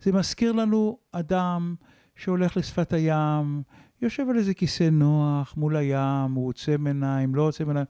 זה 0.02 0.12
מזכיר 0.12 0.52
לנו 0.52 0.98
אדם 1.12 1.76
שהולך 2.16 2.58
לשפת 2.58 2.94
הים, 2.94 3.64
יושב 4.02 4.30
על 4.30 4.38
איזה 4.38 4.54
כיסא 4.54 4.90
נוח 4.92 5.54
מול 5.58 5.76
הים, 5.76 6.32
הוא 6.34 6.48
עוצם 6.48 6.88
עיניים, 6.88 7.36
לא 7.36 7.42
עוצם 7.42 7.68
עיניים. 7.68 7.86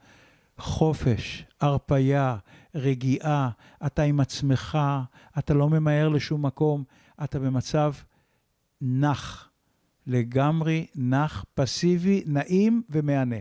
חופש, 0.60 1.46
הרפייה, 1.62 2.36
רגיעה, 2.76 3.50
אתה 3.86 4.02
עם 4.02 4.20
עצמך, 4.20 4.78
אתה 5.40 5.54
לא 5.54 5.70
ממהר 5.70 6.10
לשום 6.10 6.46
מקום, 6.46 6.84
אתה 7.24 7.40
במצב 7.40 7.94
נח, 8.82 9.50
לגמרי 10.08 10.86
נח, 10.96 11.46
פסיבי, 11.54 12.24
נעים 12.26 12.82
ומהנה. 12.90 13.36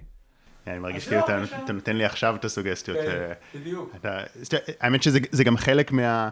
אני 0.67 0.79
מרגיש 0.79 1.09
כאילו 1.09 1.21
אתה 1.65 1.73
נותן 1.73 1.97
לי 1.97 2.05
עכשיו 2.05 2.37
את 2.37 2.45
הסוגסטיות. 2.45 2.99
כן, 2.99 3.33
בדיוק. 3.61 3.97
האמת 4.81 5.03
שזה 5.03 5.45
גם 5.45 5.57
חלק 5.57 5.93
מה... 5.93 6.29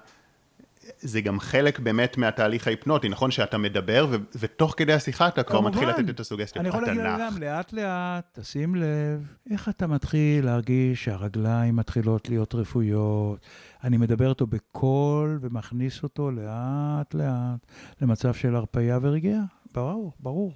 זה 0.98 1.20
גם 1.20 1.40
חלק 1.40 1.78
באמת 1.78 2.16
מהתהליך 2.16 2.66
ההיפנוטי, 2.66 3.08
נכון? 3.08 3.30
שאתה 3.30 3.58
מדבר, 3.58 4.06
ו- 4.10 4.16
ותוך 4.38 4.74
כדי 4.76 4.92
השיחה 4.92 5.28
אתה 5.28 5.42
כבר 5.42 5.60
מתחיל 5.60 5.88
לתת 5.88 6.10
את 6.10 6.20
הסוגסטיות. 6.20 6.60
אני 6.60 6.68
יכול 6.68 6.82
להגיד 6.82 7.02
גם, 7.02 7.38
לאט 7.38 7.72
לאט, 7.72 8.38
תשים 8.38 8.74
לב, 8.74 9.34
איך 9.50 9.68
אתה 9.68 9.86
מתחיל 9.86 10.44
להרגיש 10.44 11.04
שהרגליים 11.04 11.76
מתחילות 11.76 12.28
להיות 12.28 12.54
רפויות. 12.54 13.46
אני 13.84 13.96
מדבר 13.96 14.30
איתו 14.30 14.46
בקול 14.46 15.38
ומכניס 15.40 16.02
אותו 16.02 16.30
לאט 16.30 17.14
לאט 17.14 17.66
למצב 18.00 18.34
של 18.34 18.56
הרפייה 18.56 18.98
ורגיעה. 19.02 19.42
ברור, 19.74 20.12
ברור. 20.20 20.52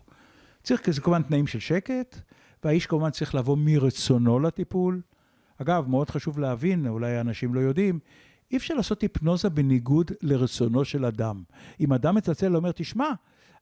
צריך, 0.63 0.91
זה 0.91 1.01
כמובן 1.01 1.23
תנאים 1.23 1.47
של 1.47 1.59
שקט, 1.59 2.21
והאיש 2.65 2.87
כמובן 2.87 3.11
צריך 3.11 3.35
לבוא 3.35 3.57
מרצונו 3.61 4.41
לטיפול. 4.41 5.01
אגב, 5.63 5.89
מאוד 5.89 6.11
חשוב 6.11 6.39
להבין, 6.39 6.87
אולי 6.87 7.21
אנשים 7.21 7.55
לא 7.55 7.61
יודעים, 7.61 7.99
אי 8.51 8.57
אפשר 8.57 8.75
לעשות 8.75 9.03
היפנוזה 9.03 9.49
בניגוד 9.49 10.11
לרצונו 10.23 10.85
של 10.85 11.05
אדם. 11.05 11.43
אם 11.81 11.93
אדם 11.93 12.15
מצלצל 12.15 12.53
ואומר, 12.53 12.73
תשמע, 12.73 13.09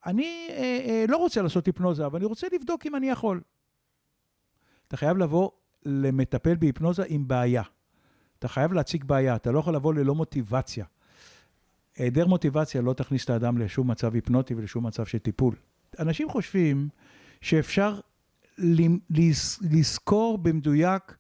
אני 0.07 0.49
אה, 0.51 0.57
אה, 0.89 1.05
לא 1.09 1.17
רוצה 1.17 1.43
לעשות 1.43 1.67
היפנוזה, 1.67 2.07
אבל 2.07 2.17
אני 2.17 2.27
רוצה 2.27 2.47
לבדוק 2.53 2.87
אם 2.87 2.97
אני 2.97 3.11
יכול. 3.11 3.41
אתה 4.89 4.97
חייב 4.97 5.17
לבוא 5.17 5.51
למטפל 5.85 6.55
בהיפנוזה 6.55 7.03
עם 7.09 7.29
בעיה. 7.29 7.63
אתה 8.39 8.49
חייב 8.49 8.73
להציג 8.73 9.05
בעיה, 9.05 9.37
אתה 9.37 9.53
לא 9.53 9.59
יכול 9.59 9.75
לבוא 9.75 9.95
ללא 9.95 10.15
מוטיבציה. 10.15 10.85
היעדר 11.97 12.27
מוטיבציה 12.27 12.83
לא 12.83 12.93
תכניס 12.93 13.25
את 13.25 13.31
האדם 13.31 13.59
לשום 13.59 13.91
מצב 13.91 14.15
היפנוטי 14.15 14.55
ולשום 14.55 14.87
מצב 14.87 15.05
של 15.05 15.19
טיפול. 15.19 15.55
אנשים 15.99 16.29
חושבים 16.29 16.89
שאפשר 17.41 18.01
לזכור 19.61 20.39
במדויק 20.39 21.17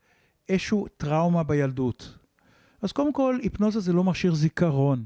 איזשהו 0.48 0.86
טראומה 0.96 1.42
בילדות. 1.42 2.17
אז 2.82 2.92
קודם 2.92 3.12
כל, 3.12 3.38
היפנוזה 3.42 3.80
זה 3.80 3.92
לא 3.92 4.04
מכשיר 4.04 4.34
זיכרון. 4.34 5.04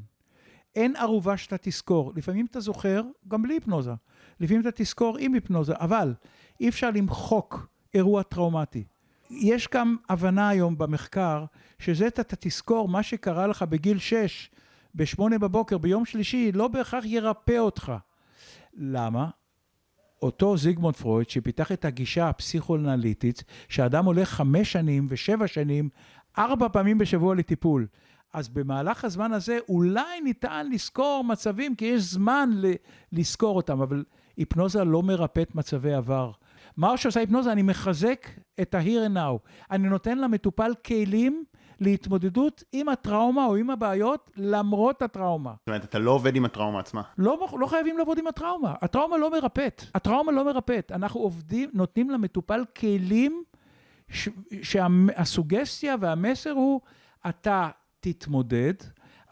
אין 0.75 0.97
ערובה 0.97 1.37
שאתה 1.37 1.57
תזכור. 1.61 2.13
לפעמים 2.17 2.47
אתה 2.51 2.61
זוכר 2.61 3.03
גם 3.29 3.43
בלי 3.43 3.55
היפנוזה. 3.55 3.93
לפעמים 4.41 4.63
אתה 4.63 4.71
תזכור 4.75 5.17
עם 5.19 5.35
היפנוזה, 5.35 5.73
אבל 5.77 6.15
אי 6.61 6.69
אפשר 6.69 6.91
למחוק 6.91 7.67
אירוע 7.95 8.23
טראומטי. 8.23 8.85
יש 9.31 9.69
גם 9.75 9.97
הבנה 10.09 10.49
היום 10.49 10.79
במחקר, 10.79 11.45
שזה 11.79 12.07
אתה 12.07 12.37
תזכור 12.41 12.89
מה 12.89 13.03
שקרה 13.03 13.47
לך 13.47 13.63
בגיל 13.63 13.99
6, 13.99 14.51
ב-8 14.95 15.39
בבוקר, 15.41 15.79
ביום 15.79 16.05
שלישי, 16.05 16.53
לא 16.53 16.69
בהכרח 16.69 17.05
ירפא 17.05 17.59
אותך. 17.59 17.93
למה? 18.75 19.29
אותו 20.23 20.57
זיגמונד 20.57 20.97
פרויד, 20.97 21.31
שפיתח 21.31 21.73
את 21.73 21.85
הגישה 21.85 22.29
הפסיכואנליטית, 22.29 23.45
שאדם 23.69 24.05
הולך 24.05 24.29
חמש 24.29 24.73
שנים 24.73 25.07
ושבע 25.09 25.47
שנים 25.47 25.89
ארבע 26.39 26.69
פעמים 26.69 26.99
בשבוע 26.99 27.35
לטיפול. 27.35 27.87
אז 28.33 28.49
במהלך 28.49 29.05
הזמן 29.05 29.33
הזה 29.33 29.59
אולי 29.69 30.21
ניתן 30.25 30.67
לזכור 30.71 31.25
מצבים, 31.25 31.75
כי 31.75 31.85
יש 31.85 32.03
זמן 32.03 32.51
ל- 32.55 32.73
לזכור 33.13 33.57
אותם, 33.57 33.81
אבל 33.83 34.05
היפנוזה 34.37 34.85
לא 34.85 35.03
מרפאת 35.03 35.55
מצבי 35.55 35.95
עבר. 35.95 36.31
מה 36.77 36.97
שעושה 36.97 37.21
היפנוזה, 37.21 37.53
אני 37.53 37.63
מחזק 37.63 38.27
את 38.61 38.75
ה-here 38.75 39.09
and 39.09 39.17
now. 39.17 39.49
אני 39.71 39.89
נותן 39.89 40.19
למטופל 40.19 40.73
כלים 40.87 41.45
להתמודדות 41.81 42.65
עם 42.73 42.89
הטראומה 42.89 43.45
או 43.45 43.57
עם 43.57 43.71
הבעיות 43.71 44.31
למרות 44.37 45.03
הטראומה. 45.03 45.53
זאת 45.59 45.69
אומרת, 45.69 45.85
אתה 45.85 45.99
לא 45.99 46.11
עובד 46.11 46.37
עם 46.37 46.45
הטראומה 46.45 46.79
עצמה. 46.81 47.03
לא, 47.19 47.49
לא 47.59 47.67
חייבים 47.67 47.99
לעבוד 47.99 48.19
עם 48.19 48.27
הטראומה. 48.27 48.75
הטראומה 48.83 49.17
לא 49.19 49.31
מרפאת. 49.31 49.83
הטראומה 49.95 50.33
לא 50.33 50.45
מרפאת. 50.45 50.93
אנחנו 50.93 51.21
עובדים, 51.21 51.71
נותנים 51.73 52.11
למטופל 52.11 52.65
כלים 52.79 53.43
שהסוגסטיה 54.63 55.95
והמסר 56.01 56.51
הוא, 56.51 56.81
אתה 57.29 57.71
תתמודד, 58.01 58.75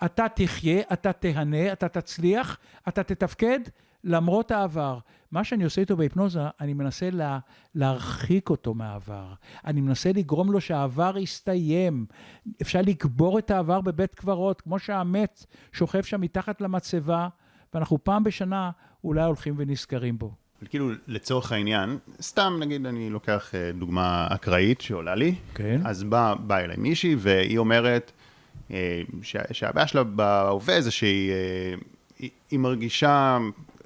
אתה 0.04 0.26
תחיה, 0.28 0.82
אתה 0.92 1.12
תהנה, 1.12 1.72
אתה 1.72 1.88
תצליח, 1.88 2.58
אתה 2.88 3.02
תתפקד, 3.02 3.60
למרות 4.04 4.50
העבר. 4.50 4.98
מה 5.30 5.44
שאני 5.44 5.64
עושה 5.64 5.80
איתו 5.80 5.96
בהיפנוזה, 5.96 6.40
אני 6.60 6.74
מנסה 6.74 7.10
לה, 7.10 7.38
להרחיק 7.74 8.50
אותו 8.50 8.74
מהעבר. 8.74 9.34
אני 9.64 9.80
מנסה 9.80 10.10
לגרום 10.14 10.52
לו 10.52 10.60
שהעבר 10.60 11.18
יסתיים. 11.18 12.06
אפשר 12.62 12.80
לקבור 12.82 13.38
את 13.38 13.50
העבר 13.50 13.80
בבית 13.80 14.14
קברות, 14.14 14.60
כמו 14.60 14.78
שהמת 14.78 15.46
שוכב 15.72 16.02
שם 16.02 16.20
מתחת 16.20 16.60
למצבה, 16.60 17.28
ואנחנו 17.74 18.04
פעם 18.04 18.24
בשנה 18.24 18.70
אולי 19.04 19.22
הולכים 19.22 19.54
ונזכרים 19.58 20.18
בו. 20.18 20.39
כאילו, 20.68 20.90
לצורך 21.06 21.52
העניין, 21.52 21.98
סתם 22.22 22.56
נגיד 22.60 22.86
אני 22.86 23.10
לוקח 23.10 23.54
אה, 23.54 23.72
דוגמה 23.72 24.26
אקראית 24.30 24.80
שעולה 24.80 25.14
לי, 25.14 25.34
כן. 25.54 25.80
אז 25.84 26.02
באה 26.02 26.34
בא 26.34 26.58
אליי 26.58 26.76
מישהי 26.78 27.16
והיא 27.18 27.58
אומרת 27.58 28.12
אה, 28.70 29.02
שהבעיה 29.52 29.86
שלה 29.86 30.04
בהווה 30.04 30.80
זה 30.80 30.90
שהיא 30.90 31.32
אה, 31.32 31.74
היא, 32.18 32.30
היא 32.50 32.58
מרגישה 32.58 33.38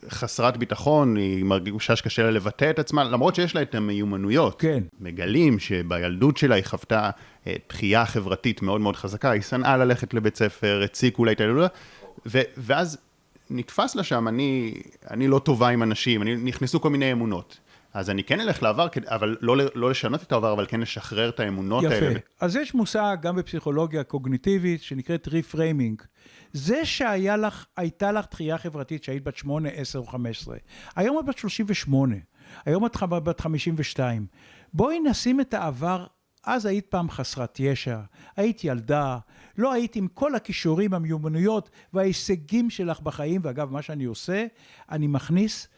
חסרת 0.09 0.57
ביטחון, 0.57 1.17
היא 1.17 1.45
מרגישה 1.45 1.97
שקשה 1.97 2.23
לה 2.23 2.31
לבטא 2.31 2.71
את 2.71 2.79
עצמה, 2.79 3.05
למרות 3.05 3.35
שיש 3.35 3.55
לה 3.55 3.63
את 3.63 3.75
המיומנויות. 3.75 4.61
כן. 4.61 4.83
מגלים 5.01 5.59
שבילדות 5.59 6.37
שלה 6.37 6.55
היא 6.55 6.65
חוותה 6.65 7.11
דחייה 7.69 8.07
חברתית 8.07 8.63
מאוד 8.63 8.81
מאוד 8.81 8.97
חזקה, 8.97 9.31
היא 9.31 9.43
שנאה 9.43 9.77
ללכת 9.77 10.15
לבית 10.15 10.37
ספר, 10.37 10.81
הציקו 10.85 11.25
לה 11.25 11.33
את 11.33 11.41
הילודה, 11.41 11.67
ואז 12.57 12.99
נתפס 13.55 13.95
לה 13.95 14.03
שם, 14.03 14.29
אני, 14.29 14.75
אני 15.11 15.29
לא 15.29 15.39
טובה 15.39 15.69
עם 15.69 15.83
אנשים, 15.83 16.23
אני, 16.23 16.37
נכנסו 16.37 16.81
כל 16.81 16.91
מיני 16.91 17.13
אמונות. 17.13 17.61
אז 17.95 18.11
אני 18.11 18.25
כן 18.25 18.41
אלך 18.41 18.63
לעבר, 18.63 18.87
אבל 19.07 19.37
לא, 19.41 19.57
לא 19.75 19.91
לשנות 19.91 20.23
את 20.23 20.33
העבר, 20.33 20.53
אבל 20.53 20.67
כן 20.67 20.81
לשחרר 20.81 21.29
את 21.29 21.41
האמונות 21.41 21.85
יפה. 21.85 21.95
האלה. 21.95 22.11
יפה. 22.11 22.21
אז 22.41 22.57
יש 22.57 22.75
מושג 22.75 23.17
גם 23.23 23.37
בפסיכולוגיה 23.37 24.05
קוגניטיבית 24.05 24.83
שנקראת 24.83 25.29
ריפריימינג. 25.29 26.03
זה 26.53 26.85
שהייתה 26.85 27.37
לך, 27.37 27.67
לך 28.03 28.27
דחייה 28.31 28.59
חברתית 28.59 29.05
שהיית 29.05 29.25
בת 29.25 29.37
8, 29.37 29.69
10 29.69 29.99
או 29.99 30.07
15. 30.07 30.57
היום 30.97 31.19
את 31.19 31.25
בת 31.25 31.39
38, 31.39 32.17
היום 32.67 32.87
את 32.87 32.97
בת 33.03 33.41
52. 33.41 34.27
בואי 34.73 35.01
נשים 35.01 35.41
את 35.41 35.55
העבר 35.55 36.07
אז 36.47 36.67
היית 36.67 36.87
פעם 36.87 37.11
חסרת 37.11 37.61
ישע, 37.61 38.01
היית 38.37 38.65
ילדה, 38.65 39.19
לא 39.59 39.73
היית 39.73 39.97
עם 39.97 40.09
כל 40.09 40.35
הכישורים, 40.35 40.95
המיומנויות 40.95 41.71
וההישגים 41.93 42.71
שלך 42.71 43.01
בחיים, 43.01 43.41
ואגב, 43.45 43.73
מה 43.73 43.83
שאני 43.83 44.05
עושה, 44.05 44.47
אני 44.91 45.07
מכניס 45.07 45.69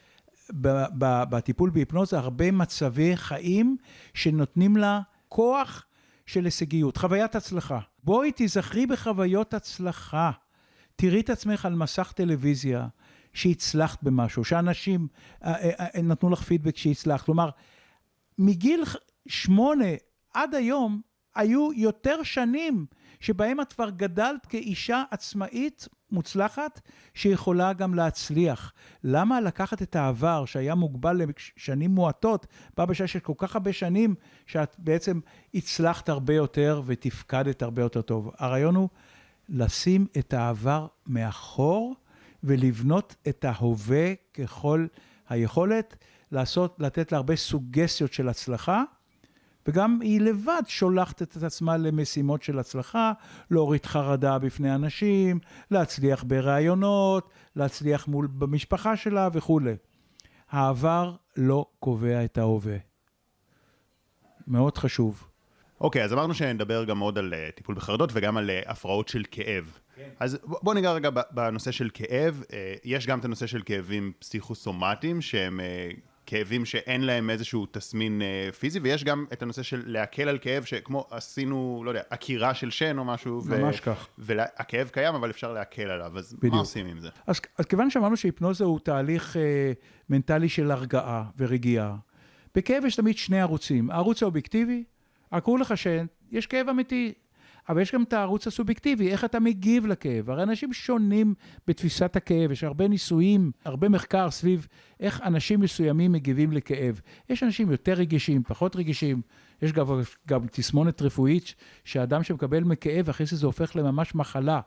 בטיפול 1.29 1.69
בהיפנוזה 1.69 2.17
הרבה 2.17 2.51
מצבי 2.51 3.17
חיים 3.17 3.77
שנותנים 4.13 4.77
לה 4.77 5.01
כוח 5.29 5.85
של 6.25 6.45
הישגיות, 6.45 6.97
חוויית 6.97 7.35
הצלחה. 7.35 7.79
בואי 8.03 8.31
תיזכרי 8.31 8.85
בחוויות 8.85 9.53
הצלחה. 9.53 10.31
תראי 10.95 11.19
את 11.19 11.29
עצמך 11.29 11.65
על 11.65 11.75
מסך 11.75 12.13
טלוויזיה 12.15 12.87
שהצלחת 13.33 14.03
במשהו, 14.03 14.43
שאנשים 14.43 15.07
אה, 15.43 15.53
אה, 15.53 15.85
אה, 15.95 16.01
נתנו 16.01 16.29
לך 16.29 16.41
פידבק 16.41 16.77
שהצלחת. 16.77 17.25
כלומר, 17.25 17.49
מגיל 18.37 18.83
שמונה 19.27 19.85
עד 20.37 20.55
היום 20.55 21.01
היו 21.35 21.73
יותר 21.73 22.23
שנים 22.23 22.85
שבהם 23.19 23.61
את 23.61 23.73
כבר 23.73 23.89
גדלת 23.89 24.45
כאישה 24.45 25.03
עצמאית 25.11 25.87
מוצלחת 26.11 26.81
שיכולה 27.13 27.73
גם 27.73 27.93
להצליח. 27.93 28.73
למה 29.03 29.41
לקחת 29.41 29.81
את 29.81 29.95
העבר 29.95 30.45
שהיה 30.45 30.75
מוגבל 30.75 31.21
לשנים 31.57 31.91
מועטות, 31.91 32.47
בא 32.77 32.85
בשעה 32.85 33.07
של 33.07 33.19
כל 33.19 33.33
כך 33.37 33.55
הרבה 33.55 33.73
שנים 33.73 34.15
שאת 34.45 34.75
בעצם 34.77 35.19
הצלחת 35.53 36.09
הרבה 36.09 36.33
יותר 36.33 36.81
ותפקדת 36.85 37.61
הרבה 37.61 37.81
יותר 37.81 38.01
טוב. 38.01 38.31
הרעיון 38.37 38.75
הוא 38.75 38.89
לשים 39.49 40.07
את 40.17 40.33
העבר 40.33 40.87
מאחור 41.07 41.95
ולבנות 42.43 43.15
את 43.27 43.45
ההווה 43.45 44.13
ככל 44.33 44.87
היכולת, 45.29 45.95
לעשות, 46.31 46.75
לתת 46.79 47.11
לה 47.11 47.17
הרבה 47.17 47.35
סוגסיות 47.35 48.13
של 48.13 48.29
הצלחה. 48.29 48.83
וגם 49.67 49.99
היא 50.01 50.21
לבד 50.21 50.61
שולחת 50.67 51.21
את 51.21 51.43
עצמה 51.43 51.77
למשימות 51.77 52.43
של 52.43 52.59
הצלחה, 52.59 53.11
להוריד 53.51 53.85
חרדה 53.85 54.39
בפני 54.39 54.75
אנשים, 54.75 55.39
להצליח 55.71 56.23
בראיונות, 56.27 57.29
להצליח 57.55 58.07
מול 58.07 58.27
במשפחה 58.27 58.97
שלה 58.97 59.29
וכולי. 59.33 59.75
העבר 60.49 61.15
לא 61.37 61.65
קובע 61.79 62.25
את 62.25 62.37
ההווה. 62.37 62.77
מאוד 64.47 64.77
חשוב. 64.77 65.27
אוקיי, 65.81 66.01
okay, 66.01 66.05
אז 66.05 66.13
אמרנו 66.13 66.33
שנדבר 66.33 66.83
גם 66.83 66.99
עוד 66.99 67.17
על 67.17 67.33
uh, 67.33 67.55
טיפול 67.55 67.75
בחרדות 67.75 68.09
וגם 68.13 68.37
על 68.37 68.49
uh, 68.49 68.71
הפרעות 68.71 69.07
של 69.07 69.23
כאב. 69.31 69.79
כן. 69.95 70.09
אז 70.19 70.37
בוא 70.45 70.73
ניגע 70.73 70.91
רגע 70.91 71.09
בנושא 71.31 71.71
של 71.71 71.89
כאב. 71.93 72.43
Uh, 72.47 72.53
יש 72.83 73.07
גם 73.07 73.19
את 73.19 73.25
הנושא 73.25 73.47
של 73.47 73.61
כאבים 73.65 74.11
פסיכוסומטיים, 74.19 75.21
שהם 75.21 75.59
כאבים 76.27 76.65
שאין 76.65 77.01
להם 77.01 77.29
איזשהו 77.29 77.65
תסמין 77.71 78.21
uh, 78.21 78.55
פיזי, 78.55 78.79
ויש 78.79 79.03
גם 79.03 79.25
את 79.33 79.41
הנושא 79.41 79.63
של 79.63 79.83
להקל 79.85 80.29
על 80.29 80.37
כאב, 80.41 80.63
שכמו 80.63 81.07
עשינו, 81.11 81.81
לא 81.85 81.89
יודע, 81.89 82.01
עקירה 82.09 82.53
של 82.53 82.69
שן 82.69 82.97
או 82.97 83.05
משהו. 83.05 83.41
ממש 83.45 83.79
ו- 83.79 83.81
כך. 83.81 84.07
והכאב 84.17 84.89
קיים, 84.89 85.15
אבל 85.15 85.29
אפשר 85.29 85.53
להקל 85.53 85.89
עליו, 85.89 86.17
אז 86.17 86.33
בדיוק. 86.33 86.53
מה 86.53 86.59
עושים 86.59 86.87
עם 86.87 86.99
זה? 86.99 87.09
אז, 87.27 87.41
אז 87.57 87.65
כיוון 87.65 87.89
שאמרנו 87.89 88.17
שהיפנוזה 88.17 88.63
הוא 88.63 88.79
תהליך 88.79 89.35
uh, 89.35 89.39
מנטלי 90.09 90.49
של 90.49 90.71
הרגעה 90.71 91.23
ורגיעה, 91.37 91.95
בכאב 92.55 92.85
יש 92.85 92.95
תמיד 92.95 93.17
שני 93.17 93.41
ערוצים. 93.41 93.91
הערוץ 93.91 94.23
האובייקטיבי, 94.23 94.83
עקרו 95.31 95.57
לך 95.57 95.77
שן, 95.77 96.05
יש 96.31 96.47
כאב 96.47 96.69
אמיתי, 96.69 97.13
אבל 97.69 97.81
יש 97.81 97.93
גם 97.93 98.03
את 98.03 98.13
הערוץ 98.13 98.47
הסובייקטיבי, 98.47 99.11
איך 99.11 99.25
אתה 99.25 99.39
מגיב 99.39 99.85
לכאב. 99.85 100.29
הרי 100.29 100.43
אנשים 100.43 100.73
שונים 100.73 101.33
בתפיסת 101.67 102.15
הכאב, 102.15 102.51
יש 102.51 102.63
הרבה 102.63 102.87
ניסויים, 102.87 103.51
הרבה 103.65 103.89
מחקר 103.89 104.29
סביב 104.31 104.67
איך 104.99 105.21
אנשים 105.21 105.59
מסוימים 105.59 106.11
מגיבים 106.11 106.51
לכאב. 106.51 107.01
יש 107.29 107.43
אנשים 107.43 107.71
יותר 107.71 107.93
רגישים, 107.93 108.43
פחות 108.43 108.75
רגישים. 108.75 109.21
יש 109.61 109.73
גם, 109.73 109.85
גם 110.27 110.47
תסמונת 110.51 111.01
רפואית, 111.01 111.55
שאדם 111.83 112.23
שמקבל 112.23 112.63
מכאב, 112.63 113.09
אחרי 113.09 113.25
זה 113.25 113.35
זה 113.35 113.45
הופך 113.45 113.75
לממש 113.75 114.15
מחלה 114.15 114.59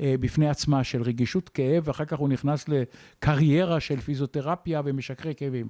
אה, 0.00 0.14
בפני 0.20 0.48
עצמה 0.48 0.84
של 0.84 1.02
רגישות 1.02 1.48
כאב, 1.48 1.82
ואחר 1.86 2.04
כך 2.04 2.18
הוא 2.18 2.28
נכנס 2.28 2.64
לקריירה 2.68 3.80
של 3.80 4.00
פיזיותרפיה 4.00 4.82
ומשככי 4.84 5.34
כאבים. 5.34 5.68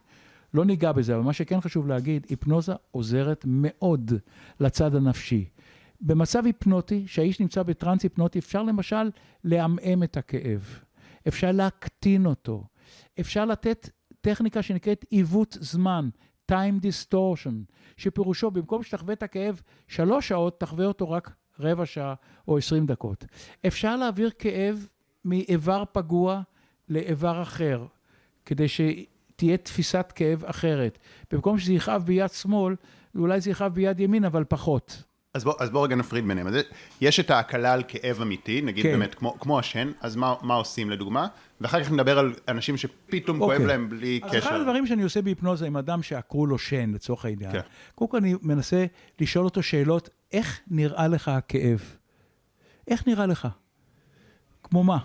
לא 0.54 0.64
ניגע 0.64 0.92
בזה, 0.92 1.14
אבל 1.14 1.22
מה 1.22 1.32
שכן 1.32 1.60
חשוב 1.60 1.86
להגיד, 1.86 2.26
היפנוזה 2.28 2.72
עוזרת 2.90 3.44
מאוד 3.48 4.12
לצד 4.60 4.94
הנפשי. 4.94 5.44
במצב 6.00 6.46
היפנוטי, 6.46 7.04
שהאיש 7.06 7.40
נמצא 7.40 7.62
בטרנס 7.62 8.02
היפנוטי, 8.02 8.38
אפשר 8.38 8.62
למשל 8.62 9.10
לעמעם 9.44 10.02
את 10.02 10.16
הכאב, 10.16 10.80
אפשר 11.28 11.52
להקטין 11.52 12.26
אותו, 12.26 12.64
אפשר 13.20 13.44
לתת 13.44 13.90
טכניקה 14.20 14.62
שנקראת 14.62 15.04
עיוות 15.10 15.56
זמן, 15.60 16.08
time 16.52 16.82
distortion, 16.82 17.72
שפירושו 17.96 18.50
במקום 18.50 18.82
שתחווה 18.82 19.14
את 19.14 19.22
הכאב 19.22 19.60
שלוש 19.88 20.28
שעות, 20.28 20.60
תחווה 20.60 20.86
אותו 20.86 21.10
רק 21.10 21.34
רבע 21.60 21.86
שעה 21.86 22.14
או 22.48 22.58
עשרים 22.58 22.86
דקות. 22.86 23.24
אפשר 23.66 23.96
להעביר 23.96 24.30
כאב 24.38 24.88
מאיבר 25.24 25.84
פגוע 25.92 26.42
לאיבר 26.88 27.42
אחר, 27.42 27.86
כדי 28.44 28.66
שתהיה 28.68 29.56
תפיסת 29.56 30.12
כאב 30.14 30.44
אחרת. 30.44 30.98
במקום 31.30 31.58
שזה 31.58 31.72
יכאב 31.72 32.02
ביד 32.02 32.30
שמאל, 32.30 32.76
אולי 33.16 33.40
זה 33.40 33.50
יכאב 33.50 33.74
ביד 33.74 34.00
ימין, 34.00 34.24
אבל 34.24 34.44
פחות. 34.44 35.02
אז 35.36 35.44
בוא, 35.44 35.54
אז 35.58 35.70
בוא 35.70 35.84
רגע 35.84 35.96
נפריד 35.96 36.28
ביניהם. 36.28 36.46
יש 37.00 37.20
את 37.20 37.30
ההקלה 37.30 37.72
על 37.72 37.82
כאב 37.88 38.20
אמיתי, 38.20 38.62
נגיד 38.62 38.82
כן. 38.82 38.92
באמת 38.92 39.14
כמו, 39.14 39.38
כמו 39.40 39.58
השן, 39.58 39.92
אז 40.00 40.16
מה, 40.16 40.34
מה 40.42 40.54
עושים 40.54 40.90
לדוגמה? 40.90 41.26
ואחר 41.60 41.84
כך 41.84 41.90
נדבר 41.90 42.18
על 42.18 42.34
אנשים 42.48 42.76
שפתאום 42.76 43.40
אוקיי. 43.40 43.58
כואב 43.58 43.66
להם 43.68 43.88
בלי 43.88 44.20
אז 44.22 44.30
קשר. 44.30 44.38
אז 44.38 44.44
אחד 44.44 44.60
הדברים 44.60 44.86
שאני 44.86 45.02
עושה 45.02 45.22
בהיפנוזה 45.22 45.66
עם 45.66 45.76
אדם 45.76 46.02
שעקרו 46.02 46.46
לו 46.46 46.58
שן, 46.58 46.92
לצורך 46.94 47.24
העניין, 47.24 47.52
כן. 47.52 47.60
קודם 47.94 48.10
כל 48.10 48.16
אני 48.16 48.34
מנסה 48.42 48.86
לשאול 49.20 49.44
אותו 49.44 49.62
שאלות, 49.62 50.08
איך 50.32 50.60
נראה 50.70 51.08
לך 51.08 51.28
הכאב? 51.28 51.80
איך 52.88 53.06
נראה 53.06 53.26
לך? 53.26 53.48
כמו 54.62 54.84
מה? 54.84 54.98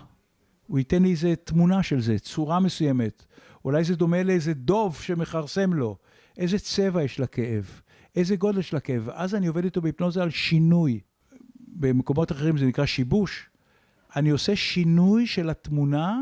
הוא 0.66 0.78
ייתן 0.78 1.02
לי 1.02 1.10
איזה 1.10 1.34
תמונה 1.44 1.82
של 1.82 2.00
זה, 2.00 2.18
צורה 2.18 2.60
מסוימת. 2.60 3.24
אולי 3.64 3.84
זה 3.84 3.96
דומה 3.96 4.22
לאיזה 4.22 4.54
דוב 4.54 4.98
שמכרסם 5.02 5.72
לו. 5.72 5.96
איזה 6.38 6.58
צבע 6.58 7.02
יש 7.02 7.20
לכאב? 7.20 7.80
איזה 8.16 8.36
גודל 8.36 8.62
של 8.62 8.76
הכאב. 8.76 9.08
אז 9.12 9.34
אני 9.34 9.46
עובד 9.46 9.64
איתו 9.64 9.82
בהיפנוזה 9.82 10.22
על 10.22 10.30
שינוי. 10.30 11.00
במקומות 11.68 12.32
אחרים 12.32 12.58
זה 12.58 12.66
נקרא 12.66 12.86
שיבוש, 12.86 13.48
אני 14.16 14.30
עושה 14.30 14.56
שינוי 14.56 15.26
של 15.26 15.50
התמונה 15.50 16.20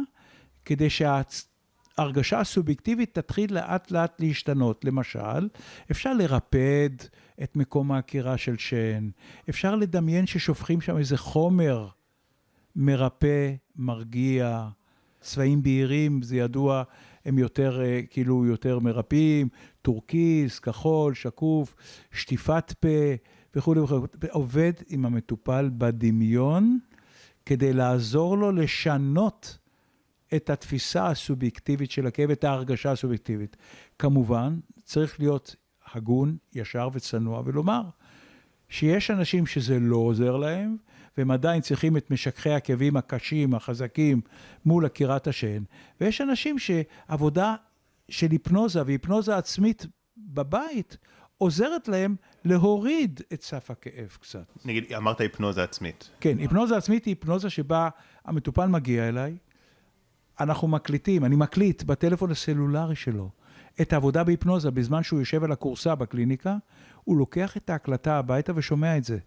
כדי 0.64 0.88
שההרגשה 0.90 2.40
הסובייקטיבית 2.40 3.14
תתחיל 3.14 3.54
לאט 3.54 3.90
לאט 3.90 4.20
להשתנות. 4.20 4.84
למשל, 4.84 5.48
אפשר 5.90 6.14
לרפד 6.14 6.90
את 7.42 7.56
מקום 7.56 7.92
העקירה 7.92 8.36
של 8.36 8.58
שן, 8.58 9.10
אפשר 9.48 9.76
לדמיין 9.76 10.26
ששופכים 10.26 10.80
שם 10.80 10.96
איזה 10.96 11.16
חומר 11.16 11.88
מרפא, 12.76 13.54
מרגיע, 13.76 14.68
צבעים 15.20 15.62
בהירים, 15.62 16.22
זה 16.22 16.36
ידוע, 16.36 16.82
הם 17.24 17.38
יותר, 17.38 17.82
אה, 17.82 18.00
כאילו, 18.10 18.46
יותר 18.46 18.78
מרפאים, 18.78 19.48
טורקיס, 19.82 20.58
כחול, 20.58 21.14
שקוף, 21.14 21.76
שטיפת 22.12 22.74
פה 22.80 22.88
וכולי 23.54 23.80
וכולי. 23.80 24.02
עובד 24.30 24.72
עם 24.88 25.06
המטופל 25.06 25.70
בדמיון 25.78 26.78
כדי 27.46 27.72
לעזור 27.72 28.38
לו 28.38 28.52
לשנות 28.52 29.58
את 30.36 30.50
התפיסה 30.50 31.06
הסובייקטיבית 31.06 31.90
של 31.90 32.06
הכאב, 32.06 32.30
את 32.30 32.44
ההרגשה 32.44 32.90
הסובייקטיבית. 32.92 33.56
כמובן, 33.98 34.58
צריך 34.84 35.20
להיות 35.20 35.56
הגון, 35.92 36.36
ישר 36.54 36.88
וצנוע, 36.92 37.42
ולומר 37.44 37.82
שיש 38.68 39.10
אנשים 39.10 39.46
שזה 39.46 39.78
לא 39.78 39.96
עוזר 39.96 40.36
להם, 40.36 40.76
והם 41.20 41.30
עדיין 41.30 41.60
צריכים 41.60 41.96
את 41.96 42.10
משככי 42.10 42.50
הכאבים 42.50 42.96
הקשים, 42.96 43.54
החזקים, 43.54 44.20
מול 44.64 44.86
עקירת 44.86 45.26
השן, 45.26 45.62
ויש 46.00 46.20
אנשים 46.20 46.56
שעבודה 46.58 47.54
של 48.08 48.30
היפנוזה 48.30 48.82
והיפנוזה 48.86 49.36
עצמית 49.36 49.86
בבית 50.16 50.96
עוזרת 51.38 51.88
להם 51.88 52.16
להוריד 52.44 53.20
את 53.32 53.42
סף 53.42 53.70
הכאב 53.70 54.16
קצת. 54.20 54.52
נגיד, 54.64 54.92
אמרת 54.96 55.20
היפנוזה 55.20 55.62
עצמית. 55.62 56.10
כן, 56.20 56.38
היפנוזה 56.38 56.76
עצמית 56.76 57.04
היא 57.04 57.12
היפנוזה 57.12 57.50
שבה 57.50 57.88
המטופל 58.24 58.66
מגיע 58.66 59.08
אליי, 59.08 59.36
אנחנו 60.40 60.68
מקליטים, 60.68 61.24
אני 61.24 61.36
מקליט 61.36 61.82
בטלפון 61.82 62.30
הסלולרי 62.30 62.96
שלו 62.96 63.30
את 63.80 63.92
העבודה 63.92 64.24
בהיפנוזה 64.24 64.70
בזמן 64.70 65.02
שהוא 65.02 65.20
יושב 65.20 65.44
על 65.44 65.52
הכורסה 65.52 65.94
בקליניקה, 65.94 66.56
הוא 67.04 67.16
לוקח 67.16 67.56
את 67.56 67.70
ההקלטה 67.70 68.18
הביתה 68.18 68.52
ושומע 68.56 68.96
את 68.96 69.04
זה. 69.04 69.18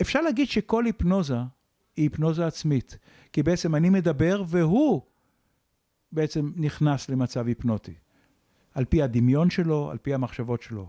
אפשר 0.00 0.20
להגיד 0.20 0.48
שכל 0.48 0.86
היפנוזה 0.86 1.36
היא 1.96 2.04
היפנוזה 2.04 2.46
עצמית, 2.46 2.98
כי 3.32 3.42
בעצם 3.42 3.74
אני 3.74 3.90
מדבר 3.90 4.42
והוא 4.46 5.02
בעצם 6.12 6.52
נכנס 6.56 7.08
למצב 7.08 7.46
היפנוטי, 7.46 7.94
על 8.74 8.84
פי 8.84 9.02
הדמיון 9.02 9.50
שלו, 9.50 9.90
על 9.90 9.98
פי 9.98 10.14
המחשבות 10.14 10.62
שלו. 10.62 10.88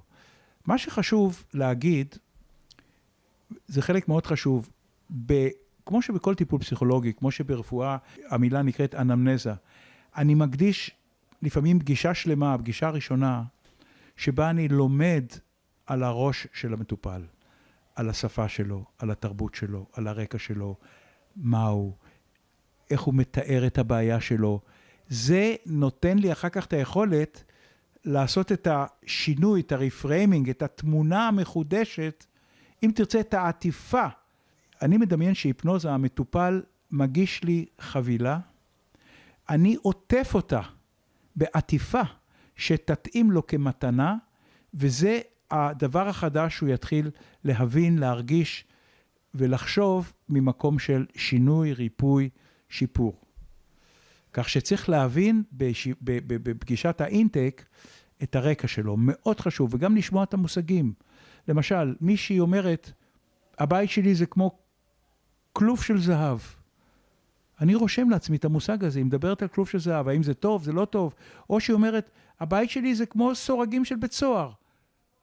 מה 0.65 0.77
שחשוב 0.77 1.45
להגיד, 1.53 2.15
זה 3.67 3.81
חלק 3.81 4.07
מאוד 4.07 4.25
חשוב, 4.25 4.69
ב, 5.25 5.47
כמו 5.85 6.01
שבכל 6.01 6.35
טיפול 6.35 6.59
פסיכולוגי, 6.59 7.13
כמו 7.13 7.31
שברפואה 7.31 7.97
המילה 8.27 8.61
נקראת 8.61 8.95
אנמנזה, 8.95 9.53
אני 10.15 10.35
מקדיש 10.35 10.91
לפעמים 11.41 11.79
פגישה 11.79 12.13
שלמה, 12.13 12.57
פגישה 12.57 12.89
ראשונה, 12.89 13.43
שבה 14.17 14.49
אני 14.49 14.67
לומד 14.67 15.25
על 15.85 16.03
הראש 16.03 16.47
של 16.53 16.73
המטופל. 16.73 17.21
על 18.01 18.09
השפה 18.09 18.47
שלו, 18.47 18.85
על 18.97 19.11
התרבות 19.11 19.55
שלו, 19.55 19.85
על 19.93 20.07
הרקע 20.07 20.39
שלו, 20.39 20.75
מה 21.35 21.65
הוא, 21.65 21.93
איך 22.89 23.01
הוא 23.01 23.13
מתאר 23.13 23.67
את 23.67 23.77
הבעיה 23.77 24.21
שלו. 24.21 24.61
זה 25.07 25.55
נותן 25.65 26.17
לי 26.17 26.31
אחר 26.31 26.49
כך 26.49 26.65
את 26.65 26.73
היכולת 26.73 27.43
לעשות 28.05 28.51
את 28.51 28.67
השינוי, 28.71 29.61
את 29.61 29.71
הרפריימינג, 29.71 30.49
את 30.49 30.61
התמונה 30.61 31.27
המחודשת, 31.27 32.25
אם 32.83 32.91
תרצה, 32.95 33.19
את 33.19 33.33
העטיפה. 33.33 34.07
אני 34.81 34.97
מדמיין 34.97 35.33
שהיפנוזה, 35.33 35.91
המטופל 35.91 36.61
מגיש 36.91 37.43
לי 37.43 37.65
חבילה, 37.79 38.39
אני 39.49 39.75
עוטף 39.81 40.31
אותה 40.33 40.61
בעטיפה 41.35 42.01
שתתאים 42.55 43.31
לו 43.31 43.47
כמתנה, 43.47 44.15
וזה 44.73 45.19
הדבר 45.51 46.07
החדש 46.07 46.57
שהוא 46.57 46.69
יתחיל 46.69 47.09
להבין, 47.43 47.97
להרגיש 47.97 48.65
ולחשוב 49.35 50.13
ממקום 50.29 50.79
של 50.79 51.05
שינוי, 51.15 51.73
ריפוי, 51.73 52.29
שיפור. 52.69 53.21
כך 54.33 54.49
שצריך 54.49 54.89
להבין 54.89 55.43
בש... 55.51 55.87
בפגישת 56.01 57.01
האינטק 57.01 57.65
את 58.23 58.35
הרקע 58.35 58.67
שלו, 58.67 58.95
מאוד 58.99 59.39
חשוב, 59.39 59.73
וגם 59.73 59.95
לשמוע 59.95 60.23
את 60.23 60.33
המושגים. 60.33 60.93
למשל, 61.47 61.95
מישהי 62.01 62.39
אומרת, 62.39 62.91
הבית 63.59 63.89
שלי 63.89 64.15
זה 64.15 64.25
כמו 64.25 64.59
כלוב 65.53 65.83
של 65.83 66.01
זהב. 66.01 66.39
אני 67.61 67.75
רושם 67.75 68.09
לעצמי 68.09 68.37
את 68.37 68.45
המושג 68.45 68.83
הזה, 68.83 68.99
היא 68.99 69.05
מדברת 69.05 69.41
על 69.41 69.47
כלוב 69.47 69.69
של 69.69 69.79
זהב, 69.79 70.07
האם 70.07 70.23
זה 70.23 70.33
טוב, 70.33 70.63
זה 70.63 70.73
לא 70.73 70.85
טוב, 70.85 71.13
או 71.49 71.59
שהיא 71.59 71.73
אומרת, 71.73 72.11
הבית 72.39 72.69
שלי 72.69 72.95
זה 72.95 73.05
כמו 73.05 73.35
סורגים 73.35 73.85
של 73.85 73.95
בית 73.95 74.11
סוהר. 74.11 74.51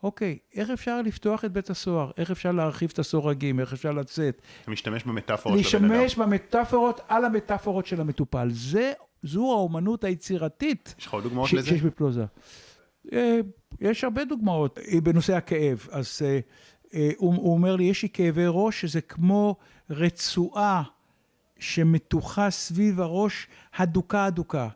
אוקיי, 0.03 0.39
איך 0.55 0.71
אפשר 0.71 1.03
לפתוח 1.03 1.45
את 1.45 1.53
בית 1.53 1.71
הסוהר? 1.71 2.11
איך 2.19 2.31
אפשר 2.31 2.53
להרחיב 2.53 2.91
את 2.93 2.99
הסורגים? 2.99 3.61
איך 3.61 3.73
אפשר 3.73 3.93
לצאת? 3.93 4.43
אתה 4.63 4.71
משתמש 4.71 5.05
במטאפורות 5.05 5.59
של 5.65 5.77
הבן 5.77 5.91
אדם. 5.91 6.01
להשתמש 6.01 6.27
במטאפורות 6.27 7.01
על 7.09 7.25
המטאפורות 7.25 7.87
של 7.87 8.01
המטופל. 8.01 8.49
זה, 8.51 8.93
זו 9.23 9.53
האומנות 9.53 10.05
היצירתית. 10.05 10.95
יש 10.99 11.07
לך 11.07 11.13
עוד 11.13 11.23
דוגמאות 11.23 11.53
לזה? 11.53 11.69
שיש 11.69 11.83
בפלוזה. 11.83 12.25
אה, 13.13 13.41
יש 13.81 14.05
הרבה 14.05 14.25
דוגמאות 14.25 14.79
אה, 14.79 15.01
בנושא 15.01 15.37
הכאב. 15.37 15.89
אז 15.91 16.23
אה, 16.95 17.11
הוא, 17.17 17.35
הוא 17.35 17.53
אומר 17.53 17.77
לי, 17.77 17.85
יש 17.85 18.03
לי 18.03 18.09
כאבי 18.09 18.45
ראש 18.47 18.81
שזה 18.81 19.01
כמו 19.01 19.57
רצועה 19.91 20.83
שמתוחה 21.59 22.51
סביב 22.51 23.01
הראש, 23.01 23.47
הדוקה 23.77 24.25
הדוקה. 24.25 24.69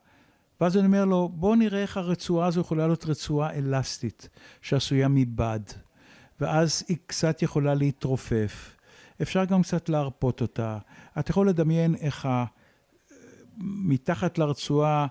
ואז 0.63 0.77
אני 0.77 0.87
אומר 0.87 1.05
לו, 1.05 1.29
בוא 1.29 1.57
נראה 1.57 1.83
איך 1.83 1.97
הרצועה 1.97 2.47
הזו 2.47 2.61
יכולה 2.61 2.87
להיות 2.87 3.07
רצועה 3.07 3.53
אלסטית, 3.55 4.29
שעשויה 4.61 5.09
מבד, 5.09 5.61
ואז 6.41 6.85
היא 6.89 6.97
קצת 7.07 7.43
יכולה 7.43 7.75
להתרופף. 7.75 8.77
אפשר 9.23 9.45
גם 9.45 9.63
קצת 9.63 9.89
להרפות 9.89 10.41
אותה. 10.41 10.79
אתה 11.19 11.31
יכול 11.31 11.49
לדמיין 11.49 11.95
איך 11.95 12.27
ה... 12.27 12.45
מתחת 13.59 14.39
לרצועה 14.39 15.07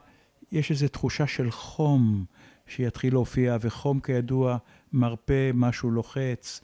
יש 0.52 0.72
איזו 0.72 0.88
תחושה 0.88 1.28
של 1.28 1.52
חום 1.52 2.26
שיתחיל 2.68 3.14
להופיע, 3.14 3.58
וחום 3.62 4.00
כידוע 4.00 4.58
מרפא 4.94 5.52
משהו 5.54 5.92
לוחץ. 5.92 6.62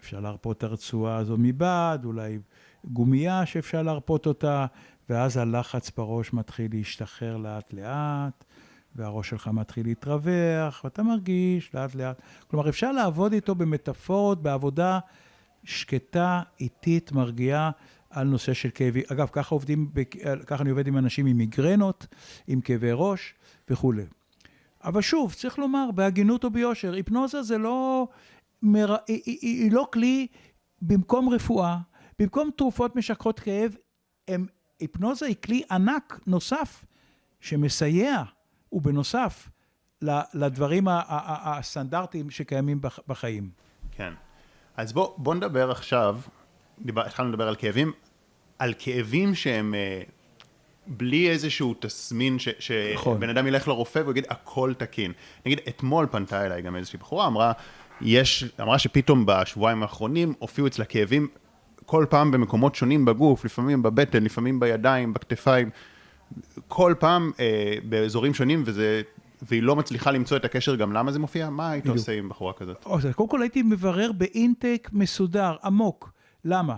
אפשר 0.00 0.20
להרפות 0.20 0.58
את 0.58 0.62
הרצועה 0.62 1.16
הזו 1.16 1.36
מבעד, 1.38 2.04
אולי 2.04 2.38
גומייה 2.84 3.46
שאפשר 3.46 3.82
להרפות 3.82 4.26
אותה, 4.26 4.66
ואז 5.08 5.36
הלחץ 5.36 5.90
בראש 5.90 6.32
מתחיל 6.32 6.70
להשתחרר 6.74 7.36
לאט 7.36 7.72
לאט, 7.72 8.44
והראש 8.96 9.30
שלך 9.30 9.48
מתחיל 9.48 9.86
להתרווח, 9.86 10.80
ואתה 10.84 11.02
מרגיש 11.02 11.74
לאט 11.74 11.94
לאט. 11.94 12.22
כלומר, 12.48 12.68
אפשר 12.68 12.92
לעבוד 12.92 13.32
איתו 13.32 13.54
במטאפורות, 13.54 14.42
בעבודה 14.42 14.98
שקטה, 15.64 16.42
איטית, 16.60 17.12
מרגיעה, 17.12 17.70
על 18.10 18.26
נושא 18.26 18.52
של 18.54 18.68
כאבי. 18.74 19.02
אגב, 19.12 19.28
ככה 19.32 19.54
עובדים, 19.54 19.90
ככה 20.46 20.62
אני 20.62 20.70
עובד 20.70 20.86
עם 20.86 20.98
אנשים 20.98 21.26
עם 21.26 21.36
מיגרנות, 21.36 22.06
עם 22.46 22.60
כאבי 22.60 22.90
ראש 22.92 23.34
וכולי. 23.70 24.04
אבל 24.84 25.00
שוב, 25.00 25.34
צריך 25.34 25.58
לומר, 25.58 25.90
בהגינות 25.94 26.44
וביושר, 26.44 26.92
היפנוזה 26.92 27.42
זה 27.42 27.58
לא, 27.58 28.08
מר... 28.62 28.96
היא, 29.06 29.38
היא 29.42 29.72
לא 29.72 29.88
כלי 29.92 30.26
במקום 30.82 31.28
רפואה, 31.28 31.78
במקום 32.18 32.50
תרופות 32.56 32.96
משככות 32.96 33.40
כאב, 33.40 33.76
הם 34.28 34.46
היפנוזה 34.80 35.26
היא 35.26 35.36
כלי 35.44 35.62
ענק 35.70 36.20
נוסף 36.26 36.84
שמסייע, 37.40 38.22
ובנוסף 38.72 39.48
לדברים 40.34 40.88
הסטנדרטיים 40.88 42.30
שקיימים 42.30 42.80
בחיים. 43.08 43.50
כן. 43.92 44.12
אז 44.76 44.92
בוא, 44.92 45.14
בוא 45.16 45.34
נדבר 45.34 45.70
עכשיו, 45.70 46.20
דיבר, 46.80 47.06
התחלנו 47.06 47.28
לדבר 47.28 47.48
על 47.48 47.56
כאבים, 47.56 47.92
על 48.58 48.74
כאבים 48.78 49.34
שהם 49.34 49.74
אה, 49.74 50.02
בלי 50.86 51.30
איזשהו 51.30 51.74
תסמין, 51.80 52.38
ש, 52.38 52.48
שבן 52.58 52.94
נכון. 52.94 53.30
אדם 53.30 53.46
ילך 53.46 53.68
לרופא 53.68 53.98
ויגיד 54.06 54.24
הכל 54.28 54.74
תקין. 54.78 55.12
נגיד, 55.46 55.60
אתמול 55.68 56.06
פנתה 56.10 56.46
אליי 56.46 56.62
גם 56.62 56.76
איזושהי 56.76 56.98
בחורה, 56.98 57.26
אמרה, 57.26 57.52
יש, 58.00 58.44
אמרה 58.60 58.78
שפתאום 58.78 59.26
בשבועיים 59.26 59.82
האחרונים 59.82 60.34
הופיעו 60.38 60.66
אצלה 60.66 60.84
כאבים 60.84 61.28
כל 61.86 62.06
פעם 62.10 62.30
במקומות 62.30 62.74
שונים 62.74 63.04
בגוף, 63.04 63.44
לפעמים 63.44 63.82
בבטן, 63.82 64.22
לפעמים 64.22 64.60
בידיים, 64.60 65.14
בכתפיים, 65.14 65.70
כל 66.68 66.94
פעם 66.98 67.30
אה, 67.40 67.74
באזורים 67.88 68.34
שונים, 68.34 68.62
וזה, 68.66 69.02
והיא 69.42 69.62
לא 69.62 69.76
מצליחה 69.76 70.10
למצוא 70.10 70.36
את 70.36 70.44
הקשר 70.44 70.76
גם 70.76 70.92
למה 70.92 71.12
זה 71.12 71.18
מופיע, 71.18 71.50
מה 71.50 71.70
היית 71.70 71.86
עושה 71.86 72.12
עם 72.12 72.28
בחורה 72.28 72.52
כזאת? 72.52 72.86
קודם 73.14 73.28
כל 73.28 73.42
הייתי 73.42 73.62
מברר 73.62 74.12
באינטק 74.12 74.88
מסודר, 74.92 75.56
עמוק. 75.64 76.12
למה? 76.44 76.76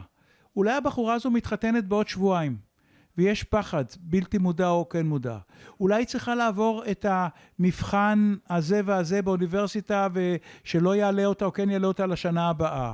אולי 0.56 0.72
הבחורה 0.72 1.14
הזו 1.14 1.30
מתחתנת 1.30 1.84
בעוד 1.84 2.08
שבועיים, 2.08 2.56
ויש 3.18 3.44
פחד, 3.44 3.84
בלתי 4.00 4.38
מודע 4.38 4.68
או 4.68 4.88
כן 4.88 5.06
מודע. 5.06 5.38
אולי 5.80 6.04
צריכה 6.04 6.34
לעבור 6.34 6.82
את 6.90 7.06
המבחן 7.08 8.34
הזה 8.50 8.80
והזה 8.84 9.22
באוניברסיטה, 9.22 10.08
ושלא 10.12 10.94
יעלה 10.94 11.24
אותה 11.24 11.44
או 11.44 11.52
כן 11.52 11.70
יעלה 11.70 11.86
אותה 11.86 12.06
לשנה 12.06 12.48
הבאה. 12.48 12.92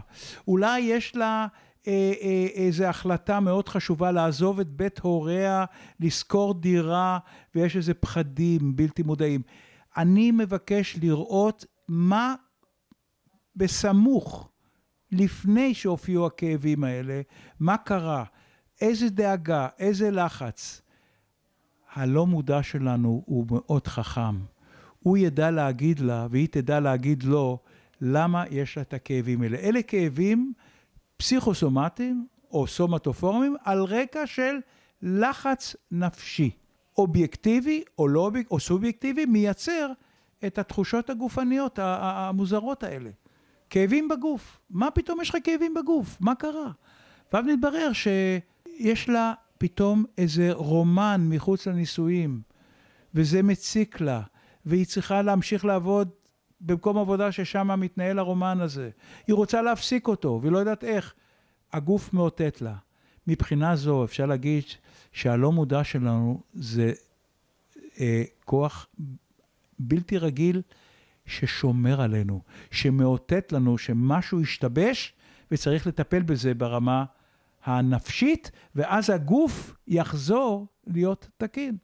אולי 0.48 0.80
יש 0.80 1.16
לה 1.16 1.46
איזו 2.54 2.84
החלטה 2.84 3.40
מאוד 3.40 3.68
חשובה 3.68 4.12
לעזוב 4.12 4.60
את 4.60 4.68
בית 4.68 4.98
הוריה, 4.98 5.64
לשכור 6.00 6.54
דירה, 6.54 7.18
ויש 7.54 7.76
איזה 7.76 7.94
פחדים 7.94 8.76
בלתי 8.76 9.02
מודעים. 9.02 9.42
אני 9.96 10.30
מבקש 10.30 10.98
לראות 11.02 11.64
מה 11.88 12.34
בסמוך, 13.56 14.48
לפני 15.12 15.74
שהופיעו 15.74 16.26
הכאבים 16.26 16.84
האלה, 16.84 17.20
מה 17.60 17.76
קרה, 17.76 18.24
איזה 18.80 19.10
דאגה, 19.10 19.68
איזה 19.78 20.10
לחץ. 20.10 20.82
הלא 21.94 22.26
מודע 22.26 22.62
שלנו 22.62 23.22
הוא 23.26 23.46
מאוד 23.50 23.86
חכם. 23.86 24.36
הוא 24.98 25.18
ידע 25.18 25.50
להגיד 25.50 25.98
לה, 26.00 26.26
והיא 26.30 26.48
תדע 26.50 26.80
להגיד 26.80 27.22
לו, 27.22 27.58
למה 28.00 28.44
יש 28.50 28.76
לה 28.76 28.82
את 28.82 28.94
הכאבים 28.94 29.42
האלה. 29.42 29.58
אלה 29.58 29.82
כאבים 29.82 30.52
פסיכוסומטיים 31.16 32.26
או 32.50 32.66
סומטופורמיים 32.66 33.56
על 33.64 33.84
רקע 33.84 34.26
של 34.26 34.56
לחץ 35.02 35.76
נפשי, 35.90 36.50
אובייקטיבי 36.98 37.82
או, 37.98 38.08
לא, 38.08 38.30
או 38.50 38.60
סובייקטיבי, 38.60 39.24
מייצר 39.24 39.92
את 40.46 40.58
התחושות 40.58 41.10
הגופניות 41.10 41.78
המוזרות 41.82 42.82
האלה. 42.82 43.10
כאבים 43.70 44.08
בגוף. 44.08 44.60
מה 44.70 44.90
פתאום 44.90 45.20
יש 45.20 45.30
לך 45.30 45.36
כאבים 45.44 45.74
בגוף? 45.74 46.16
מה 46.20 46.34
קרה? 46.34 46.70
ואז 47.32 47.44
מתברר 47.46 47.90
שיש 47.92 49.08
לה 49.08 49.32
פתאום 49.58 50.04
איזה 50.18 50.52
רומן 50.52 51.26
מחוץ 51.28 51.66
לנישואים, 51.66 52.40
וזה 53.14 53.42
מציק 53.42 54.00
לה, 54.00 54.20
והיא 54.66 54.86
צריכה 54.86 55.22
להמשיך 55.22 55.64
לעבוד 55.64 56.08
במקום 56.60 56.98
עבודה 56.98 57.32
ששם 57.32 57.80
מתנהל 57.80 58.18
הרומן 58.18 58.60
הזה. 58.60 58.90
היא 59.26 59.34
רוצה 59.34 59.62
להפסיק 59.62 60.08
אותו, 60.08 60.38
והיא 60.42 60.52
לא 60.52 60.58
יודעת 60.58 60.84
איך. 60.84 61.14
הגוף 61.72 62.12
מאותת 62.12 62.62
לה. 62.62 62.74
מבחינה 63.26 63.76
זו 63.76 64.04
אפשר 64.04 64.26
להגיד 64.26 64.64
שהלא 65.12 65.52
מודע 65.52 65.84
שלנו 65.84 66.42
זה 66.54 66.92
אה, 68.00 68.22
כוח 68.44 68.86
בלתי 69.78 70.18
רגיל 70.18 70.62
ששומר 71.26 72.00
עלינו, 72.00 72.40
שמאותת 72.70 73.52
לנו 73.52 73.78
שמשהו 73.78 74.40
השתבש 74.40 75.12
וצריך 75.50 75.86
לטפל 75.86 76.22
בזה 76.22 76.54
ברמה 76.54 77.04
הנפשית, 77.64 78.50
ואז 78.74 79.10
הגוף 79.10 79.74
יחזור 79.88 80.66
להיות 80.86 81.28
תקין. 81.36 81.76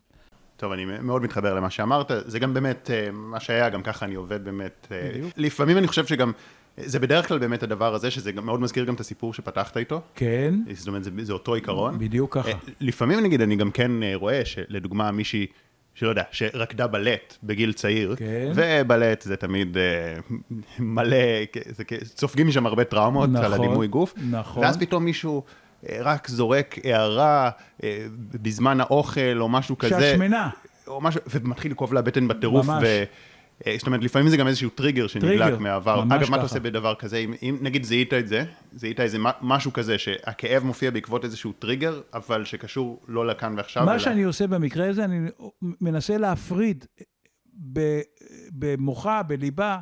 טוב, 0.61 0.73
אני 0.73 0.85
מאוד 0.85 1.23
מתחבר 1.23 1.55
למה 1.55 1.70
שאמרת, 1.70 2.11
זה 2.27 2.38
גם 2.38 2.55
באמת 2.55 2.90
אה, 2.90 3.11
מה 3.12 3.40
שהיה, 3.40 3.68
גם 3.68 3.83
ככה 3.83 4.07
אני 4.07 4.14
עובד 4.14 4.44
באמת. 4.44 4.87
אה, 4.92 5.09
בדיוק. 5.11 5.33
לפעמים 5.37 5.79
אני 5.79 5.87
חושב 5.87 6.07
שגם, 6.07 6.33
זה 6.77 6.99
בדרך 6.99 7.29
כלל 7.29 7.38
באמת 7.38 7.62
הדבר 7.62 7.94
הזה, 7.94 8.11
שזה 8.11 8.33
מאוד 8.33 8.61
מזכיר 8.61 8.85
גם 8.85 8.94
את 8.94 9.01
הסיפור 9.01 9.35
שפתחת 9.35 9.77
איתו. 9.77 10.01
כן. 10.14 10.55
זאת 10.73 10.88
אומרת, 10.88 11.05
זה, 11.05 11.11
זה 11.23 11.33
אותו 11.33 11.55
עיקרון. 11.55 11.99
בדיוק 11.99 12.35
ככה. 12.35 12.49
אה, 12.49 12.55
לפעמים 12.81 13.20
נגיד, 13.20 13.40
אני 13.40 13.57
גם 13.57 13.70
כן 13.70 13.90
רואה 14.14 14.44
שלדוגמה 14.44 15.11
מישהי... 15.11 15.46
שלא 15.94 16.09
יודע, 16.09 16.23
שרקדה 16.31 16.87
בלט 16.87 17.37
בגיל 17.42 17.73
צעיר, 17.73 18.16
כן. 18.16 18.53
ובלט 18.55 19.23
זה 19.23 19.37
תמיד 19.37 19.77
אה, 19.77 19.83
מלא, 20.79 21.16
זה, 21.70 21.85
סופגים 22.05 22.46
משם 22.46 22.66
הרבה 22.66 22.85
טראומות 22.85 23.31
נכון, 23.31 23.44
על 23.44 23.53
הדימוי 23.53 23.87
גוף, 23.87 24.14
נכון. 24.31 24.62
ואז 24.62 24.79
פתאום 24.79 25.05
מישהו 25.05 25.42
רק 25.88 26.29
זורק 26.29 26.79
הערה 26.85 27.51
אה, 27.83 28.07
בזמן 28.43 28.81
האוכל 28.81 29.40
או 29.40 29.49
משהו 29.49 29.79
כזה. 29.79 30.01
שהשמנה. 30.01 30.51
או 30.87 31.01
משהו, 31.01 31.21
ומתחיל 31.31 31.73
לכאוב 31.73 31.95
לה 31.95 32.03
בטן 32.03 32.29
בטירוף. 32.29 32.66
ממש. 32.66 32.83
ו... 32.87 33.05
אה, 33.66 33.75
זאת 33.79 33.87
אומרת, 33.87 34.05
לפעמים 34.05 34.29
זה 34.29 34.37
גם 34.37 34.47
איזשהו 34.47 34.71
טריגר 34.71 35.07
שנדלק 35.07 35.59
מהעבר. 35.59 36.03
אגב, 36.03 36.23
ככה. 36.23 36.31
מה 36.31 36.37
אתה 36.37 36.43
עושה 36.43 36.61
בדבר 36.61 36.95
כזה? 36.95 37.16
אם, 37.16 37.35
אם 37.43 37.57
נגיד 37.61 37.85
זיהית 37.85 38.14
את 38.14 38.29
זה, 38.29 38.45
זיהית 38.73 39.01
איזה 39.01 39.19
משהו 39.40 39.73
כזה, 39.73 39.99
שהכאב 39.99 40.64
מופיע 40.64 40.90
בעקבות 40.90 41.25
איזשהו 41.25 41.53
טריגר, 41.53 42.01
אבל 42.14 42.45
שקשור 42.45 43.03
לא 43.09 43.27
לכאן 43.27 43.55
ועכשיו. 43.57 43.85
מה 43.85 43.93
אלא... 43.93 43.99
שאני 43.99 44.23
עושה 44.23 44.47
במקרה 44.47 44.88
הזה, 44.88 45.05
אני 45.05 45.29
מנסה 45.62 46.19
להפריד 46.19 46.85
במוחה, 48.53 49.23
בליבה, 49.23 49.79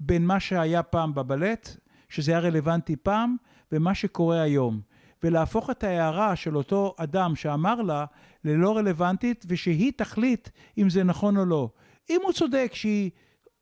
בין 0.00 0.26
מה 0.26 0.40
שהיה 0.40 0.82
פעם 0.82 1.14
בבלט, 1.14 1.76
שזה 2.08 2.32
היה 2.32 2.40
רלוונטי 2.40 2.96
פעם, 2.96 3.36
ומה 3.72 3.94
שקורה 3.94 4.42
היום. 4.42 4.80
ולהפוך 5.22 5.70
את 5.70 5.84
ההערה 5.84 6.36
של 6.36 6.56
אותו 6.56 6.94
אדם 6.98 7.36
שאמר 7.36 7.82
לה 7.82 8.04
ללא 8.44 8.76
רלוונטית, 8.76 9.44
ושהיא 9.48 9.92
תחליט 9.96 10.48
אם 10.78 10.90
זה 10.90 11.04
נכון 11.04 11.36
או 11.36 11.44
לא. 11.44 11.70
אם 12.10 12.20
הוא 12.24 12.32
צודק 12.32 12.70
שהיא 12.74 13.10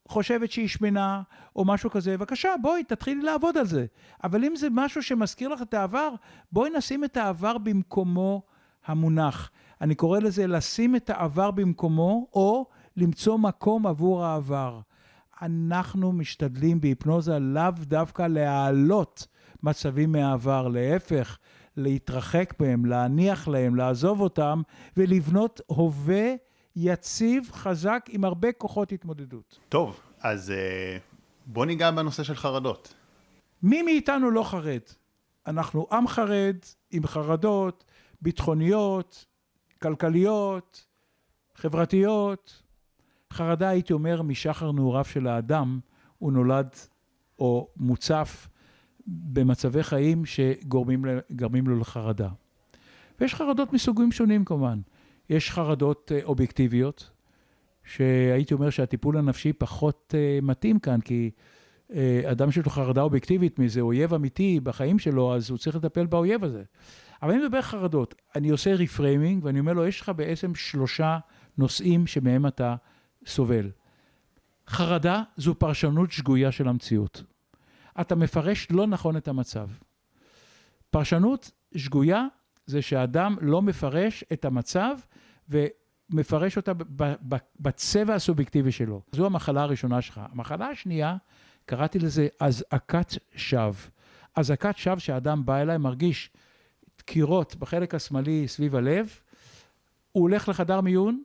חושבת 0.08 0.50
שהיא 0.50 0.68
שמנה 0.68 1.22
או 1.56 1.64
משהו 1.64 1.90
כזה, 1.90 2.16
בבקשה, 2.16 2.48
בואי, 2.62 2.84
תתחילי 2.84 3.22
לעבוד 3.22 3.56
על 3.56 3.66
זה. 3.66 3.86
אבל 4.24 4.44
אם 4.44 4.56
זה 4.56 4.68
משהו 4.70 5.02
שמזכיר 5.02 5.48
לך 5.48 5.62
את 5.62 5.74
העבר, 5.74 6.10
בואי 6.52 6.70
נשים 6.76 7.04
את 7.04 7.16
העבר 7.16 7.58
במקומו 7.58 8.42
המונח. 8.86 9.50
אני 9.80 9.94
קורא 9.94 10.18
לזה 10.18 10.46
לשים 10.46 10.96
את 10.96 11.10
העבר 11.10 11.50
במקומו, 11.50 12.26
או 12.32 12.66
למצוא 12.96 13.38
מקום 13.38 13.86
עבור 13.86 14.24
העבר. 14.24 14.80
אנחנו 15.42 16.12
משתדלים 16.12 16.80
בהיפנוזה 16.80 17.38
לאו 17.38 17.70
דווקא 17.82 18.22
להעלות 18.22 19.26
מצבים 19.62 20.12
מהעבר, 20.12 20.68
להפך, 20.68 21.38
להתרחק 21.76 22.54
מהם, 22.60 22.84
להניח 22.84 23.48
להם, 23.48 23.76
לעזוב 23.76 24.20
אותם, 24.20 24.62
ולבנות 24.96 25.60
הווה 25.66 26.34
יציב, 26.76 27.50
חזק, 27.52 28.06
עם 28.08 28.24
הרבה 28.24 28.52
כוחות 28.52 28.92
התמודדות. 28.92 29.58
טוב, 29.68 30.00
אז 30.20 30.50
אה, 30.50 30.98
בוא 31.46 31.66
ניגע 31.66 31.90
בנושא 31.90 32.22
של 32.22 32.34
חרדות. 32.34 32.94
מי 33.62 33.82
מאיתנו 33.82 34.30
לא 34.30 34.42
חרד? 34.42 34.80
אנחנו 35.46 35.86
עם 35.92 36.08
חרד, 36.08 36.56
עם 36.90 37.06
חרדות 37.06 37.84
ביטחוניות, 38.20 39.26
כלכליות, 39.82 40.86
חברתיות. 41.54 42.62
חרדה, 43.32 43.68
הייתי 43.68 43.92
אומר, 43.92 44.22
משחר 44.22 44.72
נעוריו 44.72 45.04
של 45.04 45.26
האדם, 45.26 45.80
הוא 46.18 46.32
נולד 46.32 46.68
או 47.38 47.68
מוצף 47.76 48.48
במצבי 49.08 49.82
חיים 49.82 50.24
שגורמים 50.24 51.66
לו 51.66 51.78
לחרדה. 51.78 52.28
ויש 53.20 53.34
חרדות 53.34 53.72
מסוגים 53.72 54.12
שונים 54.12 54.44
כמובן. 54.44 54.80
יש 55.30 55.50
חרדות 55.50 56.12
אה, 56.14 56.20
אובייקטיביות, 56.24 57.10
שהייתי 57.84 58.54
אומר 58.54 58.70
שהטיפול 58.70 59.18
הנפשי 59.18 59.52
פחות 59.52 60.14
uh, 60.14 60.44
מתאים 60.44 60.78
כאן, 60.78 61.00
כי 61.00 61.30
uh, 61.88 61.94
אדם 62.30 62.50
שיש 62.50 62.64
לו 62.64 62.70
חרדה 62.70 63.02
אובייקטיבית 63.02 63.58
מאיזה 63.58 63.80
אויב 63.80 64.14
אמיתי 64.14 64.60
בחיים 64.60 64.98
שלו, 64.98 65.34
אז 65.34 65.50
הוא 65.50 65.58
צריך 65.58 65.76
לטפל 65.76 66.06
באויב 66.06 66.44
הזה. 66.44 66.62
אבל 67.22 67.32
אני 67.32 67.42
מדבר 67.42 67.62
חרדות, 67.62 68.14
אני 68.36 68.48
עושה 68.50 68.74
ריפריימינג, 68.74 69.44
ואני 69.44 69.60
אומר 69.60 69.72
לו, 69.72 69.86
יש 69.86 70.00
לך 70.00 70.12
בעצם 70.16 70.54
שלושה 70.54 71.18
נושאים 71.58 72.06
שמהם 72.06 72.46
אתה 72.46 72.76
סובל. 73.26 73.70
חרדה 74.68 75.22
זו 75.36 75.54
פרשנות 75.54 76.12
שגויה 76.12 76.52
של 76.52 76.68
המציאות. 76.68 77.22
אתה 78.00 78.14
מפרש 78.14 78.68
לא 78.70 78.86
נכון 78.86 79.16
את 79.16 79.28
המצב. 79.28 79.68
פרשנות 80.90 81.50
שגויה 81.76 82.26
זה 82.66 82.82
שאדם 82.82 83.36
לא 83.40 83.62
מפרש 83.62 84.24
את 84.32 84.44
המצב 84.44 84.96
ומפרש 85.48 86.56
אותה 86.56 86.72
בצבע 87.60 88.14
הסובייקטיבי 88.14 88.72
שלו. 88.72 89.02
זו 89.12 89.26
המחלה 89.26 89.62
הראשונה 89.62 90.02
שלך. 90.02 90.20
המחלה 90.32 90.66
השנייה, 90.66 91.16
קראתי 91.66 91.98
לזה 91.98 92.28
אזעקת 92.40 93.12
שווא. 93.36 93.72
אזעקת 94.36 94.76
שווא 94.76 94.98
שהאדם 94.98 95.46
בא 95.46 95.56
אליי, 95.56 95.78
מרגיש 95.78 96.30
דקירות 96.98 97.56
בחלק 97.56 97.94
השמאלי 97.94 98.48
סביב 98.48 98.76
הלב, 98.76 99.20
הוא 100.12 100.22
הולך 100.22 100.48
לחדר 100.48 100.80
מיון, 100.80 101.22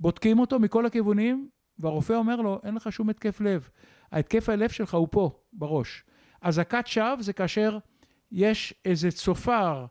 בודקים 0.00 0.38
אותו 0.38 0.58
מכל 0.58 0.86
הכיוונים, 0.86 1.48
והרופא 1.78 2.12
אומר 2.12 2.36
לו, 2.36 2.60
אין 2.64 2.74
לך 2.74 2.92
שום 2.92 3.10
התקף 3.10 3.40
לב. 3.40 3.68
ההתקף 4.12 4.48
הלב 4.48 4.70
שלך 4.70 4.94
הוא 4.94 5.08
פה, 5.10 5.30
בראש. 5.52 6.04
אזעקת 6.40 6.86
שווא 6.86 7.16
זה 7.20 7.32
כאשר 7.32 7.78
יש 8.32 8.74
איזה 8.84 9.10
צופר 9.10 9.86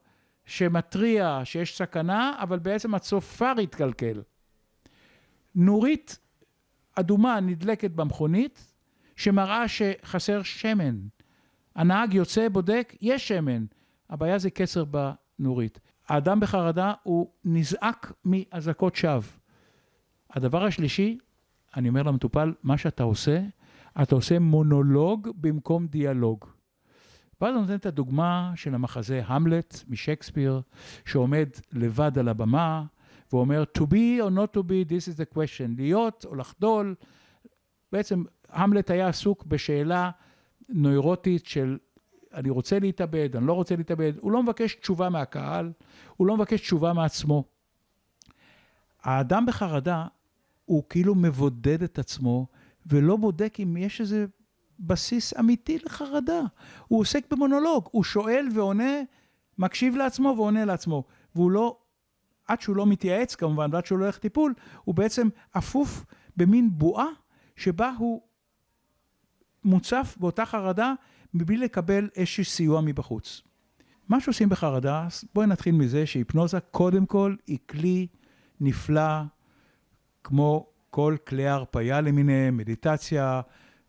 שמתריע 0.45 1.41
שיש 1.43 1.77
סכנה, 1.77 2.35
אבל 2.39 2.59
בעצם 2.59 2.95
הצופר 2.95 3.53
התקלקל. 3.63 4.21
נורית 5.55 6.19
אדומה 6.95 7.39
נדלקת 7.39 7.91
במכונית, 7.91 8.73
שמראה 9.15 9.67
שחסר 9.67 10.43
שמן. 10.43 10.99
הנהג 11.75 12.13
יוצא, 12.13 12.49
בודק, 12.49 12.95
יש 13.01 13.27
שמן. 13.27 13.65
הבעיה 14.09 14.37
זה 14.37 14.49
קצר 14.49 14.83
בנורית. 14.85 15.79
האדם 16.07 16.39
בחרדה 16.39 16.93
הוא 17.03 17.31
נזעק 17.45 18.13
מאזעקות 18.25 18.95
שווא. 18.95 19.21
הדבר 20.29 20.63
השלישי, 20.63 21.17
אני 21.75 21.89
אומר 21.89 22.03
למטופל, 22.03 22.53
מה 22.63 22.77
שאתה 22.77 23.03
עושה, 23.03 23.41
אתה 24.01 24.15
עושה 24.15 24.39
מונולוג 24.39 25.29
במקום 25.35 25.87
דיאלוג. 25.87 26.45
ואז 27.41 27.55
נותן 27.55 27.75
את 27.75 27.85
הדוגמה 27.85 28.51
של 28.55 28.75
המחזה 28.75 29.21
המלט 29.25 29.83
משייקספיר, 29.87 30.61
שעומד 31.05 31.49
לבד 31.71 32.19
על 32.19 32.29
הבמה, 32.29 32.83
ואומר 33.33 33.63
to 33.77 33.81
be 33.81 34.21
or 34.21 34.29
not 34.29 34.57
to 34.57 34.59
be, 34.59 34.89
this 34.89 35.07
is 35.07 35.17
the 35.17 35.35
question, 35.35 35.75
להיות 35.77 36.25
או 36.25 36.35
לחדול. 36.35 36.95
בעצם 37.91 38.23
המלט 38.49 38.91
היה 38.91 39.07
עסוק 39.07 39.45
בשאלה 39.45 40.11
נוירוטית 40.69 41.45
של 41.45 41.77
אני 42.33 42.49
רוצה 42.49 42.79
להתאבד, 42.79 43.35
אני 43.35 43.47
לא 43.47 43.53
רוצה 43.53 43.75
להתאבד, 43.75 44.13
הוא 44.19 44.31
לא 44.31 44.43
מבקש 44.43 44.75
תשובה 44.75 45.09
מהקהל, 45.09 45.71
הוא 46.17 46.27
לא 46.27 46.37
מבקש 46.37 46.61
תשובה 46.61 46.93
מעצמו. 46.93 47.43
האדם 49.01 49.45
בחרדה, 49.45 50.05
הוא 50.65 50.83
כאילו 50.89 51.15
מבודד 51.15 51.83
את 51.83 51.99
עצמו, 51.99 52.47
ולא 52.85 53.15
בודק 53.15 53.57
אם 53.59 53.77
יש 53.77 54.01
איזה 54.01 54.25
בסיס 54.79 55.33
אמיתי 55.39 55.77
לחרדה. 55.85 56.41
הוא 56.87 56.99
עוסק 56.99 57.33
במונולוג, 57.33 57.87
הוא 57.91 58.03
שואל 58.03 58.47
ועונה, 58.53 58.93
מקשיב 59.57 59.95
לעצמו 59.95 60.33
ועונה 60.37 60.65
לעצמו. 60.65 61.03
והוא 61.35 61.51
לא, 61.51 61.77
עד 62.47 62.61
שהוא 62.61 62.75
לא 62.75 62.85
מתייעץ 62.85 63.35
כמובן, 63.35 63.69
ועד 63.73 63.85
שהוא 63.85 63.99
לא 63.99 64.03
הולך 64.03 64.17
טיפול, 64.17 64.53
הוא 64.83 64.95
בעצם 64.95 65.27
אפוף 65.51 66.05
במין 66.37 66.69
בועה 66.71 67.07
שבה 67.55 67.91
הוא 67.97 68.21
מוצף 69.63 70.17
באותה 70.19 70.45
חרדה 70.45 70.93
מבלי 71.33 71.57
לקבל 71.57 72.09
איזשהו 72.15 72.45
סיוע 72.45 72.81
מבחוץ. 72.81 73.41
מה 74.09 74.21
שעושים 74.21 74.49
בחרדה, 74.49 75.07
בואי 75.35 75.47
נתחיל 75.47 75.75
מזה 75.75 76.05
שהיפנוזה 76.05 76.59
קודם 76.59 77.05
כל 77.05 77.35
היא 77.47 77.57
כלי 77.69 78.07
נפלא, 78.59 79.21
כמו 80.23 80.68
כל 80.89 81.15
כלי 81.27 81.47
ההרפאיה 81.47 82.01
למיניהם, 82.01 82.57
מדיטציה, 82.57 83.41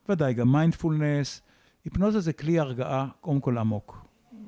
ודאי 0.09 0.35
גם 0.35 0.53
מיינדפולנס. 0.53 1.43
היפנוזה 1.85 2.21
זה 2.21 2.33
כלי 2.33 2.59
הרגעה 2.59 3.09
קודם 3.21 3.41
כל 3.41 3.59
עמוק. 3.59 4.07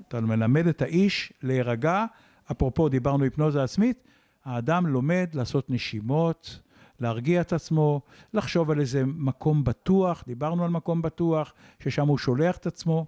אתה 0.08 0.20
מלמד 0.20 0.66
את 0.66 0.82
האיש 0.82 1.32
להירגע, 1.42 2.04
אפרופו 2.50 2.88
דיברנו 2.88 3.24
היפנוזה 3.24 3.62
עצמית, 3.62 4.04
האדם 4.44 4.86
לומד 4.86 5.28
לעשות 5.34 5.70
נשימות, 5.70 6.60
להרגיע 7.00 7.40
את 7.40 7.52
עצמו, 7.52 8.00
לחשוב 8.34 8.70
על 8.70 8.80
איזה 8.80 9.02
מקום 9.06 9.64
בטוח, 9.64 10.24
דיברנו 10.26 10.64
על 10.64 10.70
מקום 10.70 11.02
בטוח, 11.02 11.54
ששם 11.78 12.08
הוא 12.08 12.18
שולח 12.18 12.56
את 12.56 12.66
עצמו. 12.66 13.06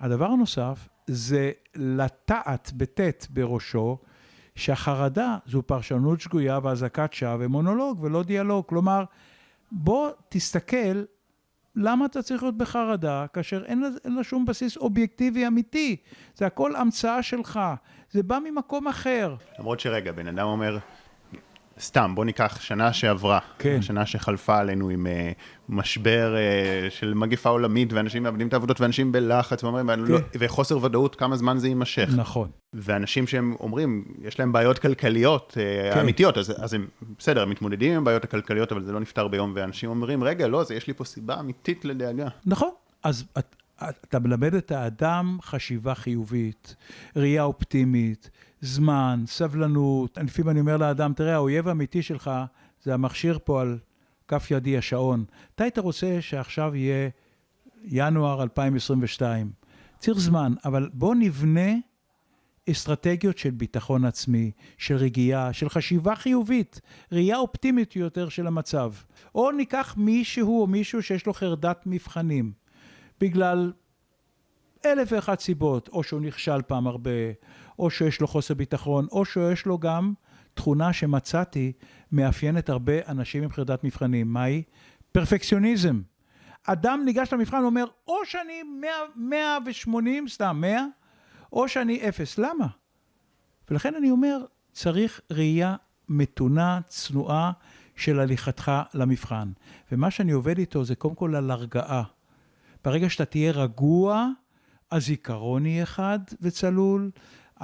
הדבר 0.00 0.26
הנוסף 0.26 0.88
זה 1.06 1.50
לטעת 1.74 2.72
בטית 2.76 3.28
בראשו, 3.30 3.98
שהחרדה 4.58 5.36
זו 5.46 5.62
פרשנות 5.62 6.20
שגויה 6.20 6.58
ואזעקת 6.62 7.12
שווא 7.12 7.36
ומונולוג 7.40 8.02
ולא 8.02 8.22
דיאלוג. 8.22 8.64
כלומר, 8.66 9.04
בוא 9.72 10.10
תסתכל 10.28 11.02
למה 11.76 12.06
אתה 12.06 12.22
צריך 12.22 12.42
להיות 12.42 12.56
בחרדה 12.56 13.26
כאשר 13.32 13.64
אין 13.64 13.80
לה, 13.80 13.88
אין 14.04 14.14
לה 14.14 14.24
שום 14.24 14.46
בסיס 14.46 14.76
אובייקטיבי 14.76 15.46
אמיתי? 15.46 15.96
זה 16.34 16.46
הכל 16.46 16.76
המצאה 16.76 17.22
שלך, 17.22 17.60
זה 18.10 18.22
בא 18.22 18.38
ממקום 18.44 18.88
אחר. 18.88 19.36
למרות 19.58 19.80
שרגע, 19.80 20.12
בן 20.12 20.28
אדם 20.28 20.46
אומר, 20.46 20.78
סתם, 21.80 22.12
בוא 22.14 22.24
ניקח 22.24 22.60
שנה 22.60 22.92
שעברה, 22.92 23.38
כן. 23.58 23.82
שנה 23.82 24.06
שחלפה 24.06 24.58
עלינו 24.58 24.88
עם 24.88 25.06
uh, 25.06 25.34
משבר 25.68 26.34
uh, 26.36 26.90
של 26.90 27.14
מגיפה 27.14 27.48
עולמית, 27.48 27.92
ואנשים 27.92 28.22
מאבדים 28.22 28.48
את 28.48 28.52
העבודות, 28.52 28.80
ואנשים 28.80 29.12
בלחץ, 29.12 29.64
ואומרים, 29.64 29.86
כן. 29.86 30.00
לא, 30.00 30.18
וחוסר 30.38 30.84
ודאות, 30.84 31.14
כמה 31.14 31.36
זמן 31.36 31.58
זה 31.58 31.68
יימשך. 31.68 32.08
נכון. 32.16 32.48
ואנשים 32.74 33.26
שהם 33.26 33.54
אומרים, 33.60 34.04
יש 34.22 34.38
להם 34.38 34.52
בעיות 34.52 34.78
כלכליות 34.78 35.56
uh, 35.56 35.94
כן. 35.94 36.00
אמיתיות, 36.00 36.38
אז, 36.38 36.54
אז 36.64 36.74
הם, 36.74 36.86
בסדר, 37.18 37.42
הם 37.42 37.50
מתמודדים 37.50 37.92
עם 37.92 38.02
הבעיות 38.02 38.24
הכלכליות, 38.24 38.72
אבל 38.72 38.84
זה 38.84 38.92
לא 38.92 39.00
נפתר 39.00 39.28
ביום, 39.28 39.52
ואנשים 39.56 39.90
אומרים, 39.90 40.24
רגע, 40.24 40.48
לא, 40.48 40.64
זה, 40.64 40.74
יש 40.74 40.86
לי 40.86 40.94
פה 40.94 41.04
סיבה 41.04 41.40
אמיתית 41.40 41.84
לדאגה. 41.84 42.28
נכון, 42.46 42.70
אז 43.02 43.24
את, 43.38 43.56
אתה 44.08 44.18
מלמד 44.18 44.54
את 44.54 44.72
האדם 44.72 45.38
חשיבה 45.42 45.94
חיובית, 45.94 46.76
ראייה 47.16 47.42
אופטימית, 47.42 48.30
זמן, 48.60 49.24
סבלנות. 49.26 50.18
לפעמים 50.18 50.50
אני 50.50 50.60
אומר 50.60 50.76
לאדם, 50.76 51.12
תראה, 51.12 51.34
האויב 51.34 51.68
האמיתי 51.68 52.02
שלך 52.02 52.30
זה 52.82 52.94
המכשיר 52.94 53.38
פה 53.44 53.60
על 53.60 53.78
כף 54.28 54.50
ידי 54.50 54.78
השעון. 54.78 55.24
אתה 55.54 55.64
היית 55.64 55.78
רוצה 55.78 56.18
שעכשיו 56.20 56.76
יהיה 56.76 57.08
ינואר 57.84 58.42
2022. 58.42 59.50
צריך 59.98 60.18
זמן, 60.18 60.52
אבל 60.64 60.90
בוא 60.92 61.14
נבנה 61.14 61.70
אסטרטגיות 62.70 63.38
של 63.38 63.50
ביטחון 63.50 64.04
עצמי, 64.04 64.50
של 64.78 64.96
רגיעה, 64.96 65.52
של 65.52 65.68
חשיבה 65.68 66.14
חיובית, 66.14 66.80
ראייה 67.12 67.36
אופטימית 67.36 67.96
יותר 67.96 68.28
של 68.28 68.46
המצב. 68.46 68.92
או 69.34 69.50
ניקח 69.50 69.94
מישהו 69.98 70.60
או 70.60 70.66
מישהו 70.66 71.02
שיש 71.02 71.26
לו 71.26 71.32
חרדת 71.32 71.82
מבחנים. 71.86 72.52
בגלל 73.20 73.72
אלף 74.86 75.08
ואחת 75.12 75.40
סיבות, 75.40 75.88
או 75.88 76.02
שהוא 76.02 76.20
נכשל 76.20 76.62
פעם 76.62 76.86
הרבה, 76.86 77.10
או 77.78 77.90
שיש 77.90 78.20
לו 78.20 78.26
חוסר 78.26 78.54
ביטחון, 78.54 79.06
או 79.12 79.24
שיש 79.24 79.66
לו 79.66 79.78
גם 79.78 80.12
תכונה 80.54 80.92
שמצאתי 80.92 81.72
מאפיינת 82.12 82.68
הרבה 82.68 82.92
אנשים 83.08 83.42
עם 83.42 83.52
חרדת 83.52 83.84
מבחנים. 83.84 84.32
מהי? 84.32 84.62
פרפקציוניזם. 85.12 86.00
אדם 86.64 87.02
ניגש 87.04 87.32
למבחן 87.32 87.62
ואומר, 87.62 87.84
או 88.06 88.16
שאני 88.24 88.62
100, 88.62 88.90
180, 89.16 90.28
סתם 90.28 90.56
100, 90.60 90.84
או 91.52 91.68
שאני 91.68 92.08
אפס. 92.08 92.38
למה? 92.38 92.66
ולכן 93.70 93.94
אני 93.94 94.10
אומר, 94.10 94.44
צריך 94.72 95.20
ראייה 95.30 95.76
מתונה, 96.08 96.80
צנועה, 96.86 97.52
של 97.98 98.20
הליכתך 98.20 98.72
למבחן. 98.94 99.48
ומה 99.92 100.10
שאני 100.10 100.32
עובד 100.32 100.58
איתו 100.58 100.84
זה 100.84 100.94
קודם 100.94 101.14
כל 101.14 101.34
על 101.34 101.50
הרגעה. 101.50 102.02
ברגע 102.84 103.10
שאתה 103.10 103.24
תהיה 103.24 103.52
רגוע, 103.52 104.28
הזיכרון 104.92 105.66
יהיה 105.66 105.86
חד 105.86 106.18
וצלול, 106.40 107.10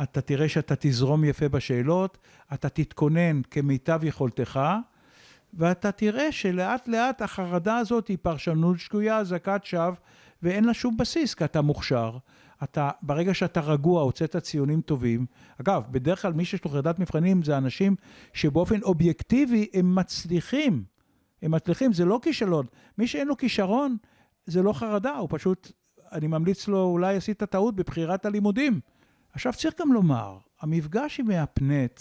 אתה 0.02 0.20
תראה 0.20 0.48
שאתה 0.48 0.74
תזרום 0.78 1.24
יפה 1.24 1.48
בשאלות, 1.48 2.18
אתה 2.54 2.68
תתכונן 2.68 3.42
כמיטב 3.50 4.00
יכולתך, 4.04 4.60
ואתה 5.54 5.92
תראה 5.92 6.32
שלאט 6.32 6.88
לאט 6.88 7.22
החרדה 7.22 7.76
הזאת 7.76 8.08
היא 8.08 8.18
פרשנות 8.22 8.78
שגויה, 8.78 9.18
אזעקת 9.18 9.60
שווא, 9.64 9.92
ואין 10.42 10.64
לה 10.64 10.74
שום 10.74 10.96
בסיס, 10.96 11.34
כי 11.34 11.44
אתה 11.44 11.62
מוכשר. 11.62 12.18
אתה, 12.62 12.90
ברגע 13.02 13.34
שאתה 13.34 13.60
רגוע, 13.60 14.02
הוצאת 14.02 14.36
ציונים 14.36 14.80
טובים. 14.80 15.26
אגב, 15.60 15.82
בדרך 15.90 16.22
כלל 16.22 16.32
מי 16.32 16.44
שיש 16.44 16.64
לו 16.64 16.70
חרדת 16.70 16.98
מבחנים 16.98 17.42
זה 17.42 17.58
אנשים 17.58 17.96
שבאופן 18.32 18.82
אובייקטיבי 18.82 19.66
הם 19.74 19.94
מצליחים. 19.94 20.84
הם 21.42 21.50
מצליחים, 21.50 21.92
זה 21.92 22.04
לא 22.04 22.20
כישלון. 22.22 22.66
מי 22.98 23.06
שאין 23.06 23.28
לו 23.28 23.36
כישרון, 23.36 23.96
זה 24.46 24.62
לא 24.62 24.72
חרדה, 24.72 25.16
הוא 25.16 25.28
פשוט, 25.30 25.72
אני 26.12 26.26
ממליץ 26.26 26.68
לו, 26.68 26.84
אולי 26.84 27.16
עשית 27.16 27.42
טעות 27.42 27.76
בבחירת 27.76 28.26
הלימודים. 28.26 28.80
עכשיו 29.34 29.52
צריך 29.52 29.80
גם 29.80 29.92
לומר, 29.92 30.38
המפגש 30.60 31.20
עם 31.20 31.26
מהפנט, 31.26 32.00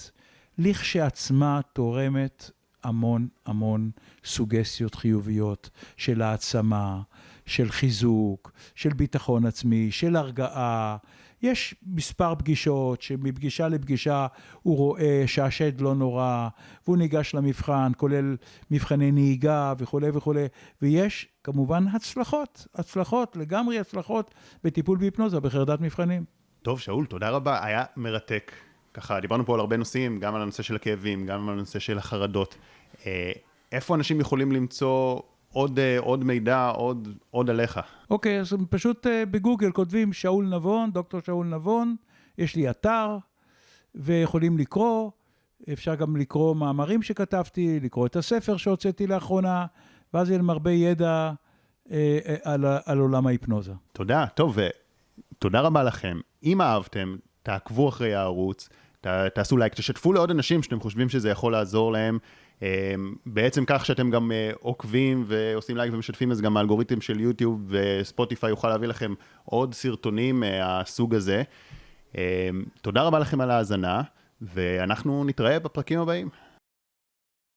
לכשעצמה 0.57 1.59
תורמת 1.73 2.51
המון 2.83 3.27
המון 3.45 3.91
סוגסיות 4.25 4.95
חיוביות 4.95 5.69
של 5.97 6.21
העצמה, 6.21 7.01
של 7.45 7.71
חיזוק, 7.71 8.51
של 8.75 8.89
ביטחון 8.89 9.45
עצמי, 9.45 9.91
של 9.91 10.15
הרגעה, 10.15 10.97
יש 11.41 11.75
מספר 11.85 12.35
פגישות 12.35 13.01
שמפגישה 13.01 13.67
לפגישה 13.67 14.27
הוא 14.61 14.77
רואה 14.77 15.23
שהשד 15.27 15.81
לא 15.81 15.95
נורא 15.95 16.49
והוא 16.85 16.97
ניגש 16.97 17.35
למבחן, 17.35 17.91
כולל 17.97 18.35
מבחני 18.71 19.11
נהיגה 19.11 19.73
וכולי 19.77 20.09
וכולי, 20.13 20.45
ויש 20.81 21.27
כמובן 21.43 21.87
הצלחות, 21.87 22.67
הצלחות, 22.75 23.35
לגמרי 23.35 23.79
הצלחות 23.79 24.33
בטיפול 24.63 24.97
בהיפנוזה, 24.97 25.39
בחרדת 25.39 25.81
מבחנים. 25.81 26.42
טוב, 26.63 26.79
שאול, 26.79 27.05
תודה 27.05 27.29
רבה, 27.29 27.65
היה 27.65 27.83
מרתק. 27.97 28.51
ככה, 28.93 29.19
דיברנו 29.19 29.45
פה 29.45 29.53
על 29.53 29.59
הרבה 29.59 29.77
נושאים, 29.77 30.19
גם 30.19 30.35
על 30.35 30.41
הנושא 30.41 30.63
של 30.63 30.75
הכאבים, 30.75 31.25
גם 31.25 31.49
על 31.49 31.55
הנושא 31.55 31.79
של 31.79 31.97
החרדות. 31.97 32.55
אה, 33.05 33.31
איפה 33.71 33.95
אנשים 33.95 34.19
יכולים 34.19 34.51
למצוא 34.51 35.19
עוד, 35.53 35.79
אה, 35.79 35.99
עוד 35.99 36.23
מידע, 36.23 36.67
עוד, 36.67 37.07
עוד 37.31 37.49
עליך. 37.49 37.79
אוקיי, 38.09 38.37
okay, 38.37 38.41
אז 38.41 38.55
פשוט 38.69 39.07
אה, 39.07 39.25
בגוגל 39.25 39.71
כותבים 39.71 40.13
שאול 40.13 40.45
נבון, 40.45 40.91
דוקטור 40.91 41.19
שאול 41.19 41.47
נבון, 41.47 41.95
יש 42.37 42.55
לי 42.55 42.69
אתר, 42.69 43.17
ויכולים 43.95 44.57
לקרוא, 44.57 45.11
אפשר 45.73 45.95
גם 45.95 46.15
לקרוא 46.15 46.55
מאמרים 46.55 47.01
שכתבתי, 47.01 47.79
לקרוא 47.79 48.05
את 48.05 48.15
הספר 48.15 48.57
שהוצאתי 48.57 49.07
לאחרונה, 49.07 49.65
ואז 50.13 50.29
יהיה 50.29 50.37
להם 50.37 50.49
הרבה 50.49 50.71
ידע 50.71 51.31
אה, 51.91 52.19
אה, 52.25 52.35
על, 52.43 52.65
על 52.85 52.99
עולם 52.99 53.27
ההיפנוזה. 53.27 53.73
תודה, 53.91 54.25
טוב, 54.35 54.57
ותודה 55.43 55.61
רבה 55.61 55.83
לכם. 55.83 56.19
אם 56.43 56.61
אהבתם, 56.61 57.15
תעקבו 57.43 57.89
אחרי 57.89 58.13
הערוץ, 58.13 58.69
ת, 59.01 59.07
תעשו 59.07 59.57
לייק, 59.57 59.73
תשתפו 59.73 60.13
לעוד 60.13 60.31
אנשים 60.31 60.63
שאתם 60.63 60.79
חושבים 60.79 61.09
שזה 61.09 61.29
יכול 61.29 61.51
לעזור 61.51 61.91
להם. 61.91 62.17
אמ, 62.61 62.67
בעצם 63.25 63.63
כך 63.67 63.85
שאתם 63.85 64.09
גם 64.09 64.31
אה, 64.31 64.51
עוקבים 64.59 65.23
ועושים 65.27 65.77
לייק 65.77 65.93
ומשתפים, 65.93 66.31
אז 66.31 66.41
גם 66.41 66.57
האלגוריתם 66.57 67.01
של 67.01 67.19
יוטיוב 67.19 67.61
וספוטיפיי 67.67 68.49
יוכל 68.49 68.67
להביא 68.67 68.87
לכם 68.87 69.13
עוד 69.45 69.73
סרטונים 69.73 70.39
מהסוג 70.39 71.15
הזה. 71.15 71.43
אמ, 72.17 72.21
תודה 72.81 73.01
רבה 73.01 73.19
לכם 73.19 73.41
על 73.41 73.51
ההאזנה, 73.51 74.01
ואנחנו 74.41 75.23
נתראה 75.23 75.59
בפרקים 75.59 75.99
הבאים. 75.99 76.29